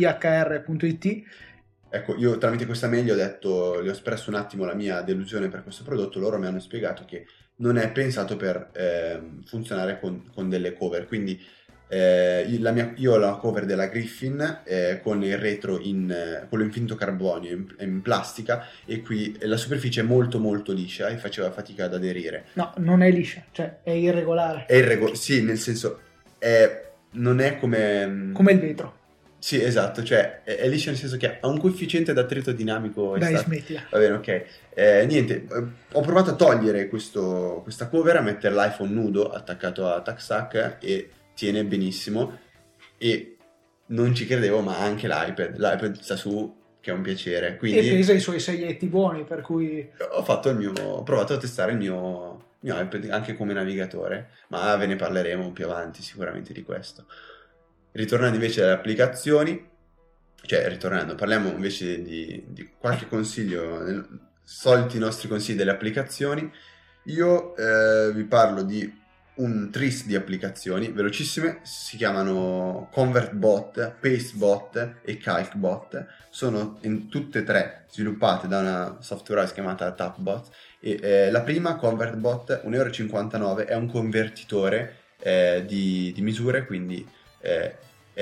Ecco, 1.91 2.17
io 2.17 2.37
tramite 2.37 2.67
questa 2.67 2.87
mail 2.87 3.11
ho 3.11 3.15
detto, 3.15 3.83
gli 3.83 3.89
ho 3.89 3.93
espresso 3.93 4.29
un 4.29 4.37
attimo 4.37 4.67
la 4.67 4.75
mia 4.75 5.01
delusione 5.01 5.49
per 5.49 5.63
questo 5.63 5.85
prodotto, 5.85 6.19
loro 6.19 6.39
mi 6.39 6.45
hanno 6.45 6.61
spiegato 6.61 7.07
che 7.07 7.25
non 7.61 7.79
è 7.79 7.91
pensato 7.91 8.37
per 8.37 8.69
ehm, 8.75 9.43
funzionare 9.45 9.99
con, 9.99 10.31
con 10.35 10.51
delle 10.51 10.75
cover. 10.75 11.07
Quindi 11.07 11.41
eh, 11.89 12.45
io- 12.49 12.61
la 12.61 12.71
mia- 12.73 12.93
io 12.97 13.13
ho 13.15 13.17
la 13.17 13.33
cover 13.37 13.65
della 13.65 13.87
Griffin 13.87 14.61
eh, 14.65 15.01
con 15.03 15.23
il 15.23 15.39
retro 15.39 15.79
in 15.81 16.11
eh, 16.11 16.47
con 16.49 16.59
l'infinito 16.61 16.95
carbonio 16.95 17.51
in, 17.53 17.75
in 17.81 18.03
plastica 18.03 18.67
e 18.85 19.01
qui 19.03 19.37
la 19.41 19.57
superficie 19.57 20.01
è 20.01 20.05
molto 20.05 20.39
molto 20.39 20.73
liscia 20.73 21.09
e 21.09 21.17
faceva 21.17 21.51
fatica 21.51 21.85
ad 21.85 21.95
aderire. 21.95 22.47
No, 22.55 22.73
non 22.77 23.03
è 23.03 23.11
liscia, 23.11 23.43
cioè 23.53 23.79
è 23.83 23.91
irregolare, 23.91 24.67
È 24.67 24.75
irrego- 24.75 25.15
sì, 25.15 25.43
nel 25.43 25.59
senso 25.59 26.01
è- 26.39 26.87
non 27.11 27.41
è 27.41 27.59
come... 27.59 28.31
come 28.35 28.53
il 28.53 28.59
vetro. 28.61 28.97
Sì, 29.41 29.63
esatto, 29.63 30.03
cioè 30.03 30.43
è, 30.43 30.57
è 30.57 30.69
liscia 30.69 30.91
nel 30.91 30.99
senso 30.99 31.17
che 31.17 31.39
ha 31.41 31.47
un 31.47 31.59
coefficiente 31.59 32.13
d'attrito 32.13 32.51
dinamico 32.53 33.17
Dai, 33.17 33.33
esatto. 33.33 33.47
smettila. 33.49 33.83
Va 33.91 33.99
bene, 33.99 34.15
ok. 34.17 34.45
Eh, 34.75 35.07
niente, 35.07 35.35
eh, 35.49 35.65
ho 35.93 36.01
provato 36.01 36.31
a 36.31 36.35
togliere 36.35 36.89
questo- 36.89 37.61
questa 37.63 37.87
cover, 37.89 38.17
a 38.17 38.21
mettere 38.21 38.53
l'iPhone 38.55 38.93
nudo 38.93 39.31
attaccato 39.31 39.87
a 39.89 40.01
TaxAc 40.03 40.77
e 40.81 41.11
tiene 41.39 41.65
benissimo. 41.65 42.37
E 42.99 43.37
non 43.87 44.13
ci 44.13 44.27
credevo, 44.27 44.61
ma 44.61 44.79
anche 44.79 45.07
l'iPad. 45.07 45.57
L'iPad 45.57 46.01
sta 46.01 46.17
su, 46.17 46.53
che 46.81 46.91
è 46.91 46.95
un 46.95 47.03
piacere. 47.03 47.51
E 47.51 47.57
Quindi 47.57 47.89
pesa 47.89 48.13
i 48.13 48.19
suoi 48.19 48.41
seietti 48.41 48.89
buoni, 48.89 49.23
per 49.23 49.41
cui 49.43 49.89
ho 50.11 50.25
fatto 50.25 50.49
il 50.49 50.57
mio, 50.57 50.73
ho 50.73 51.05
provato 51.05 51.35
a 51.35 51.37
testare 51.37 51.73
il 51.73 51.79
mio, 51.79 52.57
il 52.61 52.73
mio 52.73 52.81
iPad 52.81 53.09
anche 53.11 53.37
come 53.37 53.53
navigatore, 53.53 54.31
ma 54.49 54.75
ve 54.75 54.87
ne 54.87 54.97
parleremo 54.97 55.53
più 55.53 55.67
avanti 55.67 56.03
sicuramente 56.03 56.53
di 56.53 56.65
questo. 56.65 57.07
Ritornando 57.93 58.35
invece 58.35 58.65
alle 58.65 58.73
applicazioni, 58.73 59.65
cioè 60.43 60.69
ritornando, 60.69 61.15
parliamo 61.15 61.51
invece 61.51 62.03
di, 62.03 62.45
di 62.49 62.69
qualche 62.77 63.07
consiglio, 63.07 63.81
nel- 63.83 64.27
soliti 64.43 64.99
nostri 64.99 65.29
consigli 65.29 65.57
delle 65.57 65.71
applicazioni. 65.71 66.51
Io 67.05 67.55
eh, 67.57 68.13
vi 68.13 68.25
parlo 68.25 68.63
di 68.63 69.07
un 69.39 69.71
tris 69.71 70.07
di 70.07 70.15
applicazioni 70.15 70.91
velocissime, 70.91 71.61
si 71.63 71.97
chiamano 71.97 72.89
ConvertBot, 72.93 73.97
PasteBot 74.01 74.97
e 75.03 75.17
CalcBot. 75.19 76.07
Sono 76.31 76.79
tutte 77.09 77.41
e 77.41 77.45
tre 77.45 77.85
sviluppate 77.91 78.49
da 78.49 78.61
una 78.61 78.97
software 79.01 79.51
chiamata 79.53 79.93
Tapbot. 79.93 80.49
E, 80.81 80.99
eh, 81.01 81.31
la 81.31 81.43
prima, 81.43 81.77
ConvertBot, 81.77 82.63
1,59 82.65 83.35
euro, 83.35 83.67
è 83.67 83.75
un 83.75 83.89
convertitore 83.89 84.97
eh, 85.21 85.65
di, 85.67 86.13
di 86.15 86.21
misure, 86.23 86.67
quindi 86.67 87.07
eh, 87.41 87.77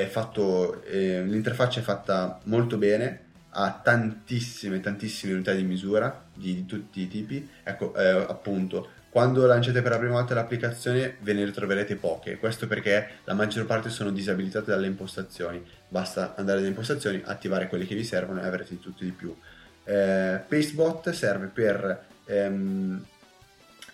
fatto, 0.06 0.82
eh, 0.84 1.22
l'interfaccia 1.22 1.80
è 1.80 1.82
fatta 1.82 2.40
molto 2.44 2.76
bene, 2.76 3.24
ha 3.50 3.80
tantissime, 3.82 4.80
tantissime 4.80 5.32
unità 5.32 5.52
di 5.52 5.62
misura 5.62 6.26
di, 6.34 6.54
di 6.54 6.66
tutti 6.66 7.00
i 7.00 7.08
tipi. 7.08 7.48
Ecco, 7.62 7.94
eh, 7.94 8.06
appunto, 8.06 8.90
quando 9.16 9.46
lanciate 9.46 9.80
per 9.80 9.92
la 9.92 9.98
prima 9.98 10.12
volta 10.12 10.34
l'applicazione 10.34 11.16
ve 11.20 11.32
ne 11.32 11.46
ritroverete 11.46 11.96
poche. 11.96 12.36
Questo 12.36 12.66
perché 12.66 13.12
la 13.24 13.32
maggior 13.32 13.64
parte 13.64 13.88
sono 13.88 14.10
disabilitate 14.10 14.70
dalle 14.70 14.88
impostazioni. 14.88 15.64
Basta 15.88 16.34
andare 16.36 16.58
alle 16.58 16.68
impostazioni, 16.68 17.22
attivare 17.24 17.66
quelle 17.68 17.86
che 17.86 17.94
vi 17.94 18.04
servono 18.04 18.42
e 18.42 18.46
avrete 18.46 18.78
tutto 18.78 19.04
di 19.04 19.12
più. 19.12 19.34
Eh, 19.84 20.42
Pastebot 20.46 21.08
serve 21.12 21.46
per 21.46 22.04
ehm, 22.26 23.02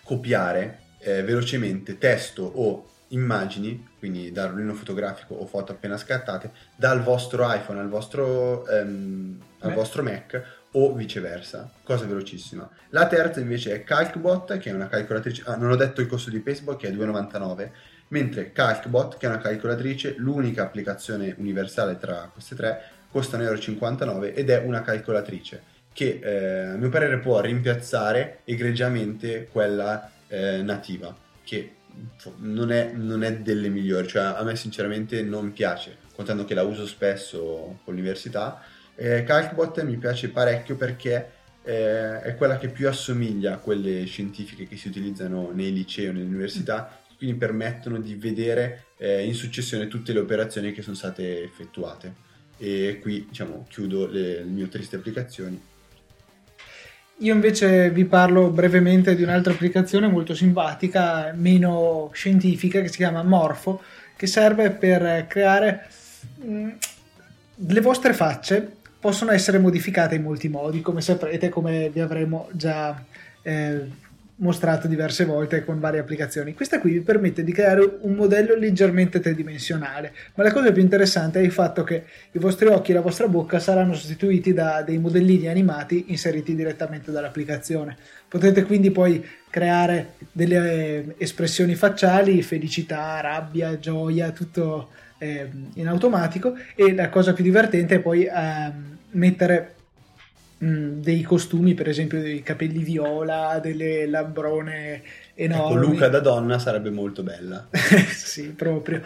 copiare 0.02 0.80
eh, 0.98 1.22
velocemente 1.22 1.98
testo 1.98 2.42
o 2.42 2.90
immagini, 3.10 3.90
quindi 4.00 4.32
da 4.32 4.46
rullino 4.46 4.74
fotografico 4.74 5.34
o 5.34 5.46
foto 5.46 5.70
appena 5.70 5.96
scattate, 5.96 6.50
dal 6.74 7.00
vostro 7.00 7.46
iPhone 7.54 7.78
al 7.78 7.88
vostro, 7.88 8.66
ehm, 8.66 9.40
al 9.60 9.72
vostro 9.72 10.02
Mac 10.02 10.61
o 10.72 10.94
viceversa. 10.94 11.70
Cosa 11.82 12.06
velocissima. 12.06 12.68
La 12.90 13.06
terza 13.06 13.40
invece 13.40 13.72
è 13.74 13.84
CalcBot, 13.84 14.58
che 14.58 14.70
è 14.70 14.72
una 14.72 14.88
calcolatrice. 14.88 15.42
Ah, 15.46 15.56
non 15.56 15.70
ho 15.70 15.76
detto 15.76 16.00
il 16.00 16.06
costo 16.06 16.30
di 16.30 16.40
Facebook, 16.40 16.78
che 16.78 16.88
è 16.88 16.92
2,99. 16.92 17.70
Mentre 18.08 18.52
CalcBot, 18.52 19.16
che 19.16 19.26
è 19.26 19.28
una 19.28 19.38
calcolatrice, 19.38 20.14
l'unica 20.18 20.62
applicazione 20.62 21.34
universale 21.38 21.98
tra 21.98 22.30
queste 22.32 22.54
tre, 22.54 22.82
costa 23.10 23.38
1,59 23.38 24.08
euro 24.08 24.24
ed 24.24 24.50
è 24.50 24.58
una 24.58 24.82
calcolatrice 24.82 25.70
che 25.92 26.20
eh, 26.22 26.68
a 26.68 26.76
mio 26.76 26.88
parere 26.88 27.18
può 27.18 27.40
rimpiazzare 27.40 28.40
egregiamente 28.44 29.48
quella 29.50 30.10
eh, 30.28 30.62
nativa, 30.62 31.14
che 31.44 31.74
non 32.38 32.72
è, 32.72 32.92
non 32.94 33.22
è 33.22 33.36
delle 33.36 33.68
migliori, 33.68 34.08
cioè 34.08 34.22
a 34.22 34.42
me 34.42 34.56
sinceramente 34.56 35.22
non 35.22 35.52
piace, 35.52 35.98
contando 36.14 36.44
che 36.44 36.54
la 36.54 36.62
uso 36.62 36.86
spesso 36.86 37.80
con 37.84 37.94
l'università. 37.94 38.62
Eh, 38.94 39.24
CalcBot 39.24 39.82
mi 39.82 39.96
piace 39.96 40.28
parecchio 40.28 40.76
perché 40.76 41.30
eh, 41.64 42.20
è 42.20 42.34
quella 42.36 42.58
che 42.58 42.68
più 42.68 42.88
assomiglia 42.88 43.54
a 43.54 43.58
quelle 43.58 44.04
scientifiche 44.04 44.66
che 44.68 44.76
si 44.76 44.88
utilizzano 44.88 45.50
nei 45.52 45.72
licei 45.72 46.08
o 46.08 46.12
nelle 46.12 46.26
università, 46.26 47.00
quindi 47.16 47.36
permettono 47.36 47.98
di 47.98 48.14
vedere 48.14 48.86
eh, 48.98 49.24
in 49.24 49.34
successione 49.34 49.88
tutte 49.88 50.12
le 50.12 50.18
operazioni 50.20 50.72
che 50.72 50.82
sono 50.82 50.96
state 50.96 51.42
effettuate. 51.42 52.30
E 52.58 52.98
qui 53.00 53.26
diciamo 53.28 53.66
chiudo 53.68 54.06
le, 54.06 54.38
le 54.38 54.44
mie 54.44 54.68
triste 54.68 54.96
applicazioni. 54.96 55.60
Io 57.18 57.34
invece 57.34 57.90
vi 57.90 58.04
parlo 58.04 58.50
brevemente 58.50 59.14
di 59.14 59.22
un'altra 59.22 59.52
applicazione 59.52 60.08
molto 60.08 60.34
simpatica, 60.34 61.32
meno 61.34 62.10
scientifica, 62.12 62.80
che 62.80 62.88
si 62.88 62.96
chiama 62.96 63.22
Morpho, 63.22 63.82
che 64.16 64.26
serve 64.26 64.70
per 64.70 65.26
creare... 65.28 65.88
mh, 66.36 66.70
le 67.54 67.80
vostre 67.80 68.12
facce 68.12 68.76
possono 69.02 69.32
essere 69.32 69.58
modificate 69.58 70.14
in 70.14 70.22
molti 70.22 70.48
modi, 70.48 70.80
come 70.80 71.00
saprete, 71.00 71.48
come 71.48 71.90
vi 71.92 71.98
avremo 71.98 72.48
già 72.52 73.04
eh, 73.42 73.80
mostrato 74.36 74.86
diverse 74.86 75.24
volte 75.24 75.64
con 75.64 75.80
varie 75.80 75.98
applicazioni. 75.98 76.54
Questa 76.54 76.78
qui 76.78 76.92
vi 76.92 77.00
permette 77.00 77.42
di 77.42 77.50
creare 77.50 77.98
un 78.02 78.14
modello 78.14 78.54
leggermente 78.54 79.18
tridimensionale, 79.18 80.12
ma 80.36 80.44
la 80.44 80.52
cosa 80.52 80.70
più 80.70 80.82
interessante 80.82 81.40
è 81.40 81.42
il 81.42 81.50
fatto 81.50 81.82
che 81.82 82.04
i 82.30 82.38
vostri 82.38 82.68
occhi 82.68 82.92
e 82.92 82.94
la 82.94 83.00
vostra 83.00 83.26
bocca 83.26 83.58
saranno 83.58 83.94
sostituiti 83.94 84.52
da 84.52 84.82
dei 84.82 84.98
modellini 84.98 85.48
animati 85.48 86.04
inseriti 86.08 86.54
direttamente 86.54 87.10
dall'applicazione. 87.10 87.96
Potete 88.28 88.62
quindi 88.62 88.92
poi 88.92 89.20
creare 89.50 90.12
delle 90.30 90.56
eh, 90.56 91.14
espressioni 91.18 91.74
facciali, 91.74 92.40
felicità, 92.42 93.20
rabbia, 93.20 93.80
gioia, 93.80 94.30
tutto 94.30 94.90
eh, 95.18 95.50
in 95.74 95.88
automatico 95.88 96.54
e 96.76 96.94
la 96.94 97.08
cosa 97.08 97.32
più 97.32 97.42
divertente 97.42 97.96
è 97.96 98.00
poi 98.00 98.24
ehm, 98.24 98.91
mettere 99.12 99.74
mh, 100.58 101.00
dei 101.00 101.22
costumi, 101.22 101.74
per 101.74 101.88
esempio 101.88 102.20
dei 102.20 102.42
capelli 102.42 102.82
viola, 102.82 103.58
delle 103.60 104.06
labbrone 104.06 105.02
Ecco, 105.34 105.54
enormi. 105.54 105.86
Luca 105.86 106.08
da 106.08 106.20
donna 106.20 106.58
sarebbe 106.58 106.90
molto 106.90 107.22
bella. 107.22 107.68
sì, 107.72 108.48
proprio. 108.48 109.02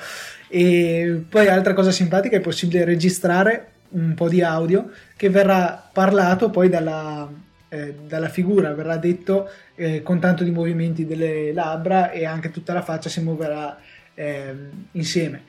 E 0.48 1.24
poi 1.28 1.48
altra 1.48 1.72
cosa 1.72 1.90
simpatica 1.90 2.36
è 2.36 2.40
possibile 2.40 2.84
registrare 2.84 3.68
un 3.90 4.14
po' 4.14 4.28
di 4.28 4.42
audio 4.42 4.90
che 5.16 5.30
verrà 5.30 5.88
parlato 5.92 6.50
poi 6.50 6.68
dalla, 6.68 7.30
eh, 7.68 7.94
dalla 8.06 8.28
figura, 8.28 8.74
verrà 8.74 8.96
detto 8.96 9.48
eh, 9.76 10.02
con 10.02 10.18
tanto 10.18 10.42
di 10.42 10.50
movimenti 10.50 11.06
delle 11.06 11.52
labbra 11.52 12.10
e 12.10 12.24
anche 12.24 12.50
tutta 12.50 12.72
la 12.72 12.82
faccia 12.82 13.08
si 13.08 13.20
muoverà 13.22 13.78
ehm, 14.14 14.88
insieme. 14.92 15.44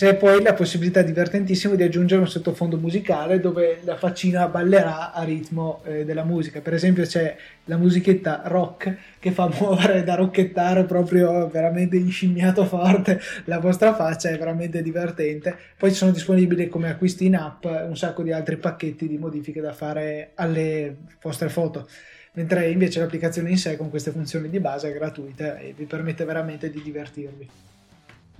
C'è 0.00 0.16
poi 0.16 0.42
la 0.42 0.54
possibilità 0.54 1.02
divertentissima 1.02 1.74
di 1.74 1.82
aggiungere 1.82 2.22
un 2.22 2.26
sottofondo 2.26 2.78
musicale 2.78 3.38
dove 3.38 3.80
la 3.84 3.98
faccina 3.98 4.48
ballerà 4.48 5.12
a 5.12 5.22
ritmo 5.24 5.82
eh, 5.84 6.06
della 6.06 6.24
musica. 6.24 6.62
Per 6.62 6.72
esempio 6.72 7.04
c'è 7.04 7.36
la 7.66 7.76
musichetta 7.76 8.40
rock 8.46 8.96
che 9.18 9.30
fa 9.30 9.50
muovere 9.60 10.02
da 10.02 10.14
rocchettare 10.14 10.84
proprio 10.84 11.48
veramente 11.48 11.96
inscimmiato 11.96 12.64
forte 12.64 13.20
la 13.44 13.58
vostra 13.58 13.94
faccia, 13.94 14.30
è 14.30 14.38
veramente 14.38 14.80
divertente. 14.80 15.54
Poi 15.76 15.90
sono 15.90 16.12
disponibili 16.12 16.70
come 16.70 16.88
acquisti 16.88 17.26
in 17.26 17.36
app 17.36 17.66
un 17.66 17.94
sacco 17.94 18.22
di 18.22 18.32
altri 18.32 18.56
pacchetti 18.56 19.06
di 19.06 19.18
modifiche 19.18 19.60
da 19.60 19.74
fare 19.74 20.30
alle 20.36 20.96
vostre 21.20 21.50
foto. 21.50 21.86
Mentre 22.32 22.70
invece 22.70 23.00
l'applicazione 23.00 23.50
in 23.50 23.58
sé 23.58 23.76
con 23.76 23.90
queste 23.90 24.12
funzioni 24.12 24.48
di 24.48 24.60
base 24.60 24.88
è 24.88 24.94
gratuita 24.94 25.58
e 25.58 25.74
vi 25.76 25.84
permette 25.84 26.24
veramente 26.24 26.70
di 26.70 26.80
divertirvi. 26.80 27.69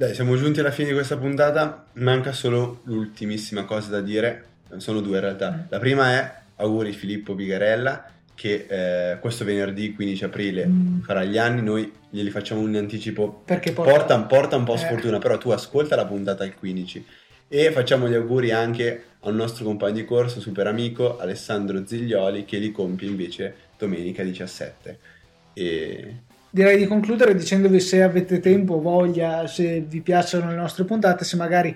Dai, 0.00 0.14
siamo 0.14 0.34
giunti 0.34 0.60
alla 0.60 0.70
fine 0.70 0.88
di 0.88 0.94
questa 0.94 1.18
puntata. 1.18 1.84
Manca 1.96 2.32
solo 2.32 2.80
l'ultimissima 2.84 3.64
cosa 3.64 3.90
da 3.90 4.00
dire. 4.00 4.44
Sono 4.78 5.00
due 5.02 5.16
in 5.16 5.20
realtà. 5.20 5.50
Mm. 5.50 5.60
La 5.68 5.78
prima 5.78 6.12
è 6.12 6.34
auguri 6.56 6.92
Filippo 6.94 7.34
Bigarella 7.34 8.10
che 8.34 8.64
eh, 8.66 9.18
questo 9.18 9.44
venerdì 9.44 9.92
15 9.92 10.24
aprile 10.24 10.66
Mm. 10.66 11.00
farà 11.00 11.22
gli 11.24 11.36
anni. 11.36 11.60
Noi 11.60 11.92
glieli 12.08 12.30
facciamo 12.30 12.62
un 12.62 12.74
anticipo. 12.76 13.42
Perché 13.44 13.72
porta- 13.72 13.92
porta, 13.92 14.20
porta 14.22 14.56
un 14.56 14.64
po' 14.64 14.72
Eh. 14.76 14.78
sfortuna, 14.78 15.18
però 15.18 15.36
tu 15.36 15.50
ascolta 15.50 15.96
la 15.96 16.06
puntata 16.06 16.44
al 16.44 16.54
15. 16.54 17.04
E 17.46 17.70
facciamo 17.70 18.08
gli 18.08 18.14
auguri 18.14 18.52
anche 18.52 19.04
al 19.20 19.34
nostro 19.34 19.66
compagno 19.66 19.96
di 19.96 20.06
corso, 20.06 20.40
super 20.40 20.66
amico 20.66 21.18
Alessandro 21.18 21.84
Ziglioli, 21.86 22.46
che 22.46 22.56
li 22.56 22.72
compie 22.72 23.06
invece 23.06 23.54
domenica 23.76 24.22
17. 24.22 24.98
E 25.52 26.14
Direi 26.50 26.78
di 26.78 26.86
concludere 26.86 27.34
dicendovi 27.34 27.80
se 27.80 28.02
avete 28.02 28.40
tempo, 28.40 28.80
voglia, 28.80 29.46
se 29.46 29.84
vi 29.86 30.00
piacciono 30.00 30.48
le 30.50 30.56
nostre 30.56 30.84
puntate, 30.84 31.24
se 31.24 31.36
magari 31.36 31.74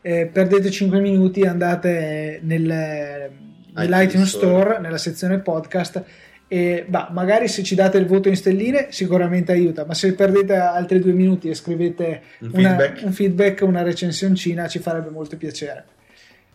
eh, 0.00 0.26
perdete 0.26 0.70
5 0.70 1.00
minuti 1.00 1.42
andate 1.42 2.38
nel, 2.42 2.62
nell'iTunes 2.62 4.04
iTunes 4.04 4.28
Store, 4.28 4.60
Store. 4.60 4.78
nella 4.80 4.98
sezione 4.98 5.38
podcast 5.40 6.04
E 6.48 6.84
bah, 6.86 7.08
magari 7.12 7.48
se 7.48 7.62
ci 7.62 7.74
date 7.74 7.96
il 7.98 8.04
voto 8.06 8.28
in 8.28 8.36
stelline 8.36 8.88
sicuramente 8.90 9.52
aiuta, 9.52 9.84
ma 9.86 9.94
se 9.94 10.12
perdete 10.14 10.54
altri 10.54 10.98
due 11.00 11.12
minuti 11.12 11.48
e 11.48 11.54
scrivete 11.54 12.20
Un 12.40 12.50
una- 12.52 12.76
feedback. 12.76 13.02
un 13.06 13.12
feedback, 13.12 13.60
una 13.62 13.82
recensioncina, 13.82 14.68
ci 14.68 14.78
farebbe 14.78 15.08
molto 15.10 15.36
piacere. 15.38 15.84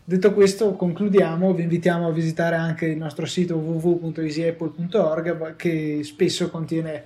Detto 0.04 0.32
questo, 0.32 0.72
concludiamo. 0.74 1.52
Vi 1.52 1.62
invitiamo 1.64 2.06
a 2.06 2.12
visitare 2.12 2.54
anche 2.56 2.86
il 2.86 2.96
nostro 2.96 3.26
sito 3.26 3.56
www.easyapple.org 3.56 5.56
che 5.56 6.00
spesso 6.02 6.48
contiene 6.48 7.02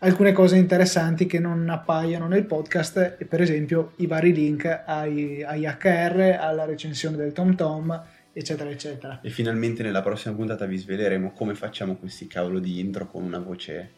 alcune 0.00 0.32
cose 0.32 0.56
interessanti 0.56 1.26
che 1.26 1.38
non 1.38 1.68
appaiono 1.68 2.26
nel 2.26 2.44
podcast, 2.44 3.24
per 3.24 3.40
esempio 3.40 3.92
i 3.96 4.06
vari 4.06 4.32
link 4.32 4.82
ai, 4.86 5.42
agli 5.42 5.66
HR, 5.66 6.38
alla 6.40 6.64
recensione 6.64 7.16
del 7.16 7.32
TomTom, 7.32 8.02
eccetera, 8.32 8.70
eccetera. 8.70 9.20
E 9.22 9.30
finalmente 9.30 9.82
nella 9.82 10.02
prossima 10.02 10.34
puntata 10.34 10.66
vi 10.66 10.76
sveleremo 10.76 11.32
come 11.32 11.54
facciamo 11.54 11.96
questi 11.96 12.26
cavolo 12.26 12.58
di 12.58 12.78
intro 12.80 13.06
con 13.06 13.22
una 13.22 13.38
voce 13.38 13.92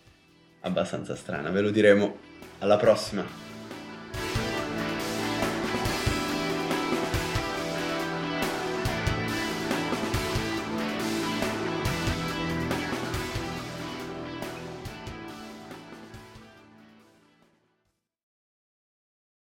abbastanza 0.60 1.14
strana. 1.14 1.50
Ve 1.50 1.60
lo 1.60 1.70
diremo 1.70 2.16
alla 2.58 2.76
prossima. 2.76 3.51